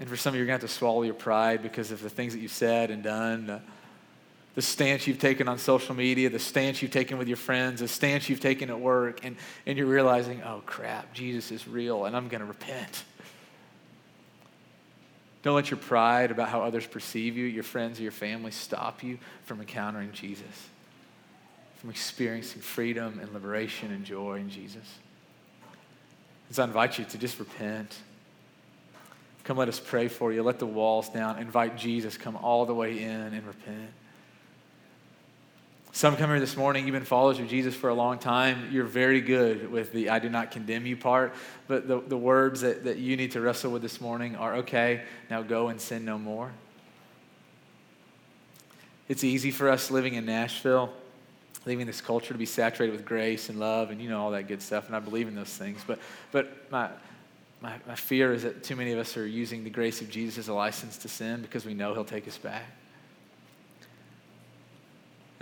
And 0.00 0.08
for 0.08 0.16
some 0.16 0.30
of 0.30 0.34
you, 0.34 0.40
you're 0.40 0.46
going 0.48 0.58
to 0.58 0.64
have 0.64 0.70
to 0.70 0.76
swallow 0.76 1.02
your 1.02 1.14
pride 1.14 1.62
because 1.62 1.92
of 1.92 2.02
the 2.02 2.10
things 2.10 2.32
that 2.32 2.40
you've 2.40 2.50
said 2.50 2.90
and 2.90 3.04
done, 3.04 3.62
the 4.54 4.62
stance 4.62 5.06
you've 5.06 5.18
taken 5.18 5.48
on 5.48 5.58
social 5.58 5.94
media, 5.94 6.28
the 6.28 6.38
stance 6.38 6.82
you've 6.82 6.90
taken 6.90 7.16
with 7.16 7.28
your 7.28 7.36
friends, 7.36 7.80
the 7.80 7.88
stance 7.88 8.28
you've 8.28 8.40
taken 8.40 8.68
at 8.68 8.78
work, 8.78 9.24
and, 9.24 9.36
and 9.66 9.78
you're 9.78 9.86
realizing, 9.86 10.42
oh 10.42 10.62
crap, 10.66 11.12
Jesus 11.14 11.50
is 11.50 11.66
real, 11.66 12.04
and 12.04 12.14
I'm 12.14 12.28
going 12.28 12.40
to 12.40 12.46
repent. 12.46 13.04
Don't 15.42 15.56
let 15.56 15.70
your 15.70 15.78
pride 15.78 16.30
about 16.30 16.50
how 16.50 16.62
others 16.62 16.86
perceive 16.86 17.36
you, 17.36 17.46
your 17.46 17.64
friends, 17.64 17.98
or 17.98 18.02
your 18.02 18.12
family 18.12 18.52
stop 18.52 19.02
you 19.02 19.18
from 19.44 19.60
encountering 19.60 20.12
Jesus, 20.12 20.68
from 21.78 21.90
experiencing 21.90 22.60
freedom 22.60 23.18
and 23.20 23.32
liberation 23.32 23.90
and 23.90 24.04
joy 24.04 24.36
in 24.36 24.50
Jesus. 24.50 24.98
So 26.52 26.62
I 26.62 26.66
invite 26.66 26.98
you 26.98 27.06
to 27.06 27.18
just 27.18 27.38
repent. 27.38 27.96
Come, 29.44 29.56
let 29.56 29.68
us 29.68 29.80
pray 29.80 30.08
for 30.08 30.32
you. 30.32 30.42
Let 30.42 30.58
the 30.58 30.66
walls 30.66 31.08
down. 31.08 31.38
Invite 31.38 31.78
Jesus. 31.78 32.18
Come 32.18 32.36
all 32.36 32.66
the 32.66 32.74
way 32.74 33.02
in 33.02 33.10
and 33.10 33.46
repent. 33.46 33.90
Some 35.94 36.16
come 36.16 36.30
here 36.30 36.40
this 36.40 36.56
morning, 36.56 36.86
you've 36.86 36.94
been 36.94 37.04
followers 37.04 37.38
of 37.38 37.48
Jesus 37.48 37.74
for 37.74 37.90
a 37.90 37.94
long 37.94 38.18
time. 38.18 38.70
You're 38.72 38.86
very 38.86 39.20
good 39.20 39.70
with 39.70 39.92
the 39.92 40.08
I 40.08 40.20
do 40.20 40.30
not 40.30 40.50
condemn 40.50 40.86
you 40.86 40.96
part. 40.96 41.34
But 41.68 41.86
the, 41.86 42.00
the 42.00 42.16
words 42.16 42.62
that, 42.62 42.84
that 42.84 42.96
you 42.96 43.14
need 43.14 43.32
to 43.32 43.42
wrestle 43.42 43.70
with 43.70 43.82
this 43.82 44.00
morning 44.00 44.34
are 44.36 44.54
okay, 44.56 45.02
now 45.28 45.42
go 45.42 45.68
and 45.68 45.78
sin 45.78 46.06
no 46.06 46.16
more. 46.16 46.50
It's 49.06 49.22
easy 49.22 49.50
for 49.50 49.68
us 49.68 49.90
living 49.90 50.14
in 50.14 50.24
Nashville, 50.24 50.90
leaving 51.66 51.86
this 51.86 52.00
culture 52.00 52.32
to 52.32 52.38
be 52.38 52.46
saturated 52.46 52.92
with 52.92 53.04
grace 53.04 53.50
and 53.50 53.60
love 53.60 53.90
and 53.90 54.00
you 54.00 54.08
know 54.08 54.22
all 54.22 54.30
that 54.30 54.48
good 54.48 54.62
stuff. 54.62 54.86
And 54.86 54.96
I 54.96 55.00
believe 55.00 55.28
in 55.28 55.34
those 55.34 55.54
things. 55.54 55.82
But, 55.86 55.98
but 56.30 56.70
my, 56.70 56.88
my, 57.60 57.74
my 57.86 57.96
fear 57.96 58.32
is 58.32 58.44
that 58.44 58.64
too 58.64 58.76
many 58.76 58.92
of 58.92 58.98
us 58.98 59.14
are 59.18 59.26
using 59.26 59.62
the 59.62 59.70
grace 59.70 60.00
of 60.00 60.08
Jesus 60.08 60.38
as 60.38 60.48
a 60.48 60.54
license 60.54 60.96
to 60.98 61.08
sin 61.08 61.42
because 61.42 61.66
we 61.66 61.74
know 61.74 61.92
he'll 61.92 62.02
take 62.02 62.26
us 62.26 62.38
back. 62.38 62.64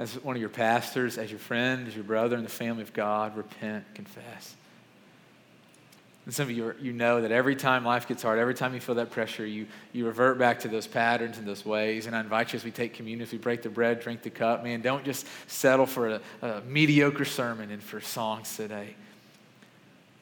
As 0.01 0.15
one 0.25 0.35
of 0.35 0.41
your 0.41 0.49
pastors, 0.49 1.19
as 1.19 1.31
your 1.31 1.39
friend, 1.39 1.87
as 1.87 1.95
your 1.95 2.05
brother 2.05 2.35
in 2.35 2.43
the 2.43 2.49
family 2.49 2.81
of 2.81 2.95
God, 2.95 3.37
repent, 3.37 3.85
confess. 3.95 4.55
And 6.25 6.35
some 6.35 6.45
of 6.45 6.57
you, 6.57 6.69
are, 6.69 6.77
you 6.81 6.95
know 6.95 7.21
that 7.21 7.33
every 7.33 7.55
time 7.55 7.85
life 7.85 8.09
gets 8.09 8.23
hard, 8.23 8.39
every 8.39 8.55
time 8.55 8.73
you 8.73 8.81
feel 8.81 8.95
that 8.95 9.11
pressure, 9.11 9.45
you, 9.45 9.67
you 9.93 10.07
revert 10.07 10.39
back 10.39 10.61
to 10.61 10.69
those 10.69 10.87
patterns 10.87 11.37
and 11.37 11.47
those 11.47 11.67
ways. 11.67 12.07
And 12.07 12.17
I 12.17 12.21
invite 12.21 12.55
you 12.55 12.57
as 12.57 12.65
we 12.65 12.71
take 12.71 12.95
communion, 12.95 13.21
as 13.21 13.31
we 13.31 13.37
break 13.37 13.61
the 13.61 13.69
bread, 13.69 14.01
drink 14.01 14.23
the 14.23 14.31
cup, 14.31 14.65
man, 14.65 14.81
don't 14.81 15.05
just 15.05 15.27
settle 15.49 15.85
for 15.85 16.09
a, 16.09 16.21
a 16.41 16.61
mediocre 16.63 17.27
sermon 17.27 17.71
and 17.71 17.83
for 17.83 18.01
songs 18.01 18.57
today 18.57 18.95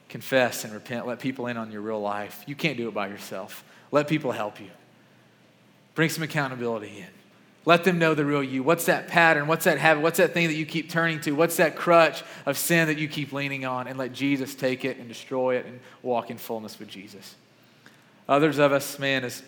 confess 0.09 0.64
and 0.64 0.73
repent. 0.73 1.07
Let 1.07 1.21
people 1.21 1.47
in 1.47 1.57
on 1.57 1.71
your 1.71 1.83
real 1.83 2.01
life. 2.01 2.43
You 2.47 2.55
can't 2.55 2.77
do 2.77 2.88
it 2.88 2.95
by 2.95 3.09
yourself. 3.09 3.62
Let 3.93 4.09
people 4.09 4.33
help 4.33 4.61
you. 4.61 4.71
Bring 5.95 6.09
some 6.09 6.23
accountability 6.23 6.99
in. 6.99 7.17
Let 7.64 7.85
them 7.85 7.99
know 7.99 8.14
the 8.14 8.25
real 8.25 8.42
you. 8.42 8.62
What's 8.62 8.87
that 8.87 9.09
pattern? 9.09 9.47
What's 9.47 9.64
that 9.64 9.79
habit? 9.79 10.03
What's 10.03 10.18
that 10.18 10.33
thing 10.33 10.49
that 10.49 10.55
you 10.55 10.64
keep 10.64 10.88
turning 10.88 11.21
to? 11.23 11.33
What's 11.33 11.59
that 11.59 11.77
crutch 11.77 12.23
of 12.47 12.57
sin 12.57 12.87
that 12.88 12.99
you 12.99 13.09
keep 13.09 13.33
leaning 13.33 13.66
on? 13.66 13.88
And 13.88 13.99
let 13.99 14.12
Jesus 14.12 14.55
take 14.55 14.85
it 14.85 14.97
and 14.97 15.07
destroy 15.07 15.57
it 15.57 15.66
and 15.66 15.81
walk 16.03 16.31
in 16.31 16.38
fullness 16.38 16.79
with 16.79 16.88
Jesus. 16.88 17.35
Others 18.29 18.59
of 18.59 18.73
us, 18.73 18.99
man, 18.99 19.25
is 19.25 19.42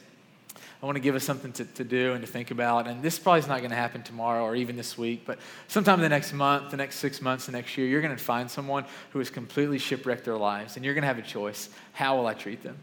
I 0.83 0.87
want 0.87 0.96
to 0.96 1.01
give 1.01 1.14
us 1.14 1.25
something 1.25 1.53
to, 1.53 1.64
to 1.64 1.85
do 1.85 2.14
and 2.14 2.25
to 2.25 2.31
think 2.31 2.51
about. 2.51 2.87
And 2.87 3.03
this 3.03 3.18
probably 3.18 3.40
is 3.40 3.49
not 3.49 3.59
going 3.59 3.70
to 3.70 3.77
happen 3.77 4.03
tomorrow 4.03 4.42
or 4.42 4.57
even 4.57 4.77
this 4.77 4.96
week, 4.96 5.23
but 5.27 5.38
sometime 5.68 5.96
in 5.96 6.03
the 6.03 6.09
next 6.09 6.33
month, 6.33 6.70
the 6.70 6.79
next 6.79 6.96
six 6.96 7.20
months, 7.20 7.46
the 7.46 7.53
next 7.53 7.77
year, 7.77 7.87
you're 7.87 8.01
going 8.01 8.16
to 8.16 8.23
find 8.23 8.51
someone 8.51 8.87
who 9.11 9.18
has 9.18 9.29
completely 9.29 9.79
shipwrecked 9.79 10.25
their 10.25 10.38
lives. 10.38 10.77
And 10.77 10.85
you're 10.85 10.94
going 10.94 11.03
to 11.03 11.09
have 11.09 11.18
a 11.18 11.23
choice. 11.23 11.68
How 11.92 12.16
will 12.16 12.27
I 12.27 12.33
treat 12.33 12.62
them? 12.62 12.79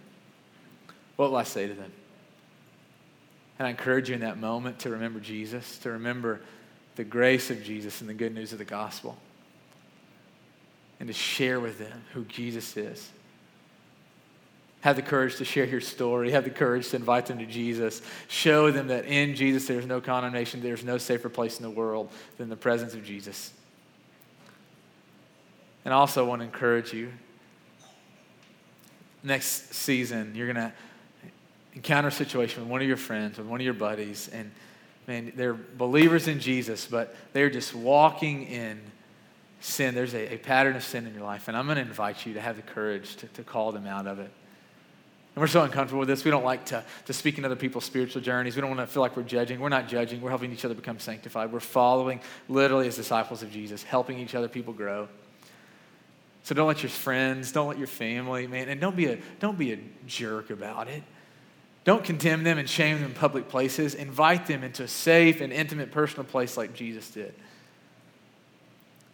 What 1.15 1.31
will 1.31 1.37
I 1.37 1.43
say 1.43 1.67
to 1.67 1.73
them? 1.73 1.91
And 3.59 3.67
I 3.67 3.69
encourage 3.71 4.09
you 4.09 4.15
in 4.15 4.21
that 4.21 4.37
moment 4.37 4.79
to 4.79 4.89
remember 4.89 5.19
Jesus, 5.19 5.77
to 5.79 5.91
remember 5.91 6.41
the 6.95 7.03
grace 7.03 7.49
of 7.49 7.63
Jesus 7.63 8.01
and 8.01 8.09
the 8.09 8.13
good 8.13 8.33
news 8.33 8.53
of 8.53 8.59
the 8.59 8.65
gospel, 8.65 9.17
and 10.99 11.07
to 11.07 11.13
share 11.13 11.59
with 11.59 11.79
them 11.79 12.03
who 12.13 12.23
Jesus 12.25 12.77
is 12.77 13.09
have 14.81 14.95
the 14.95 15.01
courage 15.01 15.35
to 15.37 15.45
share 15.45 15.65
your 15.65 15.81
story. 15.81 16.31
Have 16.31 16.43
the 16.43 16.49
courage 16.49 16.89
to 16.89 16.95
invite 16.95 17.25
them 17.25 17.39
to 17.39 17.45
Jesus. 17.45 18.01
Show 18.27 18.71
them 18.71 18.87
that 18.87 19.05
in 19.05 19.35
Jesus 19.35 19.67
there's 19.67 19.85
no 19.85 19.99
condemnation, 19.99 20.61
there's 20.61 20.83
no 20.83 20.97
safer 20.97 21.29
place 21.29 21.57
in 21.57 21.63
the 21.63 21.69
world 21.69 22.09
than 22.37 22.49
the 22.49 22.55
presence 22.55 22.93
of 22.93 23.03
Jesus. 23.03 23.51
And 25.83 25.93
I 25.93 25.97
also 25.97 26.25
want 26.25 26.41
to 26.41 26.45
encourage 26.45 26.93
you 26.93 27.11
next 29.23 29.73
season, 29.73 30.33
you're 30.35 30.51
going 30.51 30.69
to 30.69 30.73
encounter 31.77 32.09
a 32.09 32.11
situation 32.11 32.63
with 32.63 32.71
one 32.71 32.81
of 32.81 32.87
your 32.87 32.97
friends, 32.97 33.37
with 33.37 33.45
one 33.45 33.61
of 33.61 33.65
your 33.65 33.75
buddies, 33.75 34.29
and 34.33 34.51
man, 35.05 35.31
they're 35.35 35.53
believers 35.53 36.27
in 36.27 36.39
Jesus, 36.39 36.87
but 36.87 37.15
they're 37.33 37.51
just 37.51 37.75
walking 37.75 38.47
in 38.47 38.81
sin. 39.61 39.93
There's 39.93 40.15
a, 40.15 40.33
a 40.33 40.37
pattern 40.37 40.75
of 40.75 40.83
sin 40.83 41.05
in 41.05 41.13
your 41.13 41.23
life, 41.23 41.47
and 41.47 41.55
I'm 41.55 41.65
going 41.65 41.75
to 41.75 41.83
invite 41.83 42.25
you 42.25 42.33
to 42.33 42.41
have 42.41 42.55
the 42.55 42.63
courage 42.63 43.15
to, 43.17 43.27
to 43.27 43.43
call 43.43 43.71
them 43.71 43.85
out 43.85 44.07
of 44.07 44.17
it. 44.17 44.31
And 45.35 45.41
we're 45.41 45.47
so 45.47 45.61
uncomfortable 45.61 45.99
with 45.99 46.07
this. 46.07 46.25
We 46.25 46.31
don't 46.31 46.43
like 46.43 46.65
to, 46.65 46.83
to 47.05 47.13
speak 47.13 47.37
in 47.37 47.45
other 47.45 47.55
people's 47.55 47.85
spiritual 47.85 48.23
journeys. 48.23 48.55
We 48.55 48.61
don't 48.61 48.75
want 48.75 48.81
to 48.81 48.91
feel 48.91 49.01
like 49.01 49.15
we're 49.15 49.21
judging. 49.21 49.59
We're 49.59 49.69
not 49.69 49.87
judging. 49.87 50.19
We're 50.19 50.31
helping 50.31 50.51
each 50.51 50.65
other 50.65 50.73
become 50.73 50.97
sanctified. 50.97 51.53
We're 51.53 51.59
following 51.59 52.21
literally 52.49 52.87
as 52.87 52.95
disciples 52.95 53.43
of 53.43 53.51
Jesus, 53.51 53.83
helping 53.83 54.17
each 54.17 54.33
other 54.33 54.47
people 54.47 54.73
grow. 54.73 55.07
So 56.41 56.55
don't 56.55 56.67
let 56.67 56.81
your 56.81 56.89
friends, 56.89 57.51
don't 57.51 57.67
let 57.67 57.77
your 57.77 57.85
family, 57.85 58.47
man, 58.47 58.67
and 58.67 58.81
don't 58.81 58.95
be 58.95 59.05
a, 59.07 59.19
don't 59.39 59.59
be 59.59 59.73
a 59.73 59.79
jerk 60.07 60.49
about 60.49 60.87
it. 60.87 61.03
Don't 61.87 62.03
condemn 62.03 62.43
them 62.43 62.57
and 62.57 62.69
shame 62.69 62.97
them 62.97 63.05
in 63.05 63.13
public 63.13 63.47
places. 63.47 63.95
Invite 63.95 64.45
them 64.45 64.61
into 64.61 64.83
a 64.83 64.89
safe 64.89 65.39
and 65.39 65.53
intimate 65.53 65.89
personal 65.89 66.25
place 66.25 66.57
like 66.57 66.73
Jesus 66.73 67.09
did. 67.11 67.33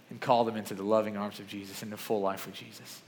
And 0.10 0.20
call 0.20 0.44
them 0.44 0.56
into 0.56 0.74
the 0.74 0.82
loving 0.82 1.16
arms 1.16 1.38
of 1.38 1.48
Jesus, 1.48 1.84
into 1.84 1.98
full 1.98 2.20
life 2.20 2.48
with 2.48 2.56
Jesus. 2.56 3.04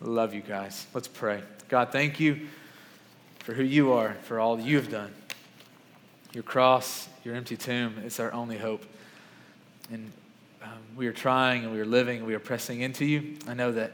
Love 0.00 0.32
you 0.32 0.42
guys. 0.42 0.86
Let's 0.94 1.08
pray. 1.08 1.42
God, 1.68 1.90
thank 1.90 2.20
you 2.20 2.46
for 3.40 3.52
who 3.52 3.64
you 3.64 3.92
are, 3.94 4.14
for 4.22 4.38
all 4.38 4.60
you 4.60 4.76
have 4.76 4.92
done. 4.92 5.12
Your 6.32 6.44
cross, 6.44 7.08
your 7.24 7.34
empty 7.34 7.56
tomb, 7.56 7.96
it's 8.04 8.20
our 8.20 8.32
only 8.32 8.58
hope. 8.58 8.86
And 9.90 10.12
um, 10.62 10.70
we 10.94 11.08
are 11.08 11.12
trying 11.12 11.64
and 11.64 11.72
we 11.72 11.80
are 11.80 11.84
living 11.84 12.18
and 12.18 12.26
we 12.28 12.34
are 12.34 12.38
pressing 12.38 12.80
into 12.80 13.06
you. 13.06 13.38
I 13.48 13.54
know 13.54 13.72
that, 13.72 13.90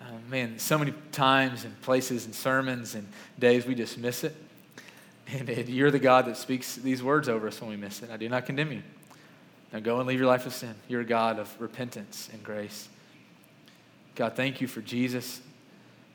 uh, 0.00 0.04
man, 0.28 0.58
so 0.58 0.78
many 0.78 0.92
times 1.12 1.64
and 1.64 1.80
places 1.82 2.24
and 2.24 2.34
sermons 2.34 2.94
and 2.94 3.06
days 3.38 3.66
we 3.66 3.74
just 3.74 3.98
miss 3.98 4.24
it. 4.24 4.34
And, 5.30 5.48
you're 5.68 5.90
the 5.90 5.98
God 5.98 6.26
that 6.26 6.36
speaks 6.36 6.76
these 6.76 7.02
words 7.02 7.28
over 7.28 7.48
us 7.48 7.60
when 7.60 7.70
we 7.70 7.76
miss 7.76 8.02
it. 8.02 8.10
I 8.10 8.16
do 8.16 8.28
not 8.28 8.46
condemn 8.46 8.72
you. 8.72 8.82
Now 9.72 9.80
go 9.80 9.98
and 9.98 10.08
leave 10.08 10.18
your 10.18 10.28
life 10.28 10.46
of 10.46 10.54
sin. 10.54 10.74
You're 10.88 11.02
a 11.02 11.06
God 11.06 11.38
of 11.38 11.54
repentance 11.60 12.30
and 12.32 12.42
grace. 12.42 12.88
God, 14.14 14.34
thank 14.34 14.60
you 14.60 14.66
for 14.66 14.80
Jesus. 14.80 15.40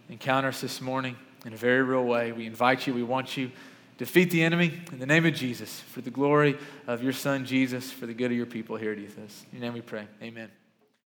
Encounter 0.10 0.50
us 0.50 0.62
this 0.62 0.82
morning 0.82 1.16
in 1.46 1.54
a 1.54 1.58
very 1.58 1.84
real 1.84 2.04
way. 2.04 2.32
We 2.32 2.46
invite 2.46 2.88
you, 2.88 2.94
we 2.94 3.04
want 3.04 3.38
you. 3.38 3.52
Defeat 3.98 4.32
the 4.32 4.44
enemy 4.44 4.82
in 4.92 5.00
the 5.00 5.06
name 5.06 5.26
of 5.26 5.36
Jesus, 5.36 5.80
for 5.80 6.02
the 6.02 6.10
glory 6.10 6.58
of 6.88 7.04
your 7.04 7.14
Son, 7.14 7.46
Jesus, 7.46 7.92
for 7.92 8.08
the 8.08 8.14
good 8.14 8.32
of 8.32 8.38
your 8.38 8.48
people 8.48 8.76
here 8.76 8.92
at 8.92 8.98
Ethos. 8.98 9.46
In 9.52 9.60
your 9.60 9.68
name 9.68 9.74
we 9.74 9.82
pray. 9.82 10.08
Amen. 10.22 10.50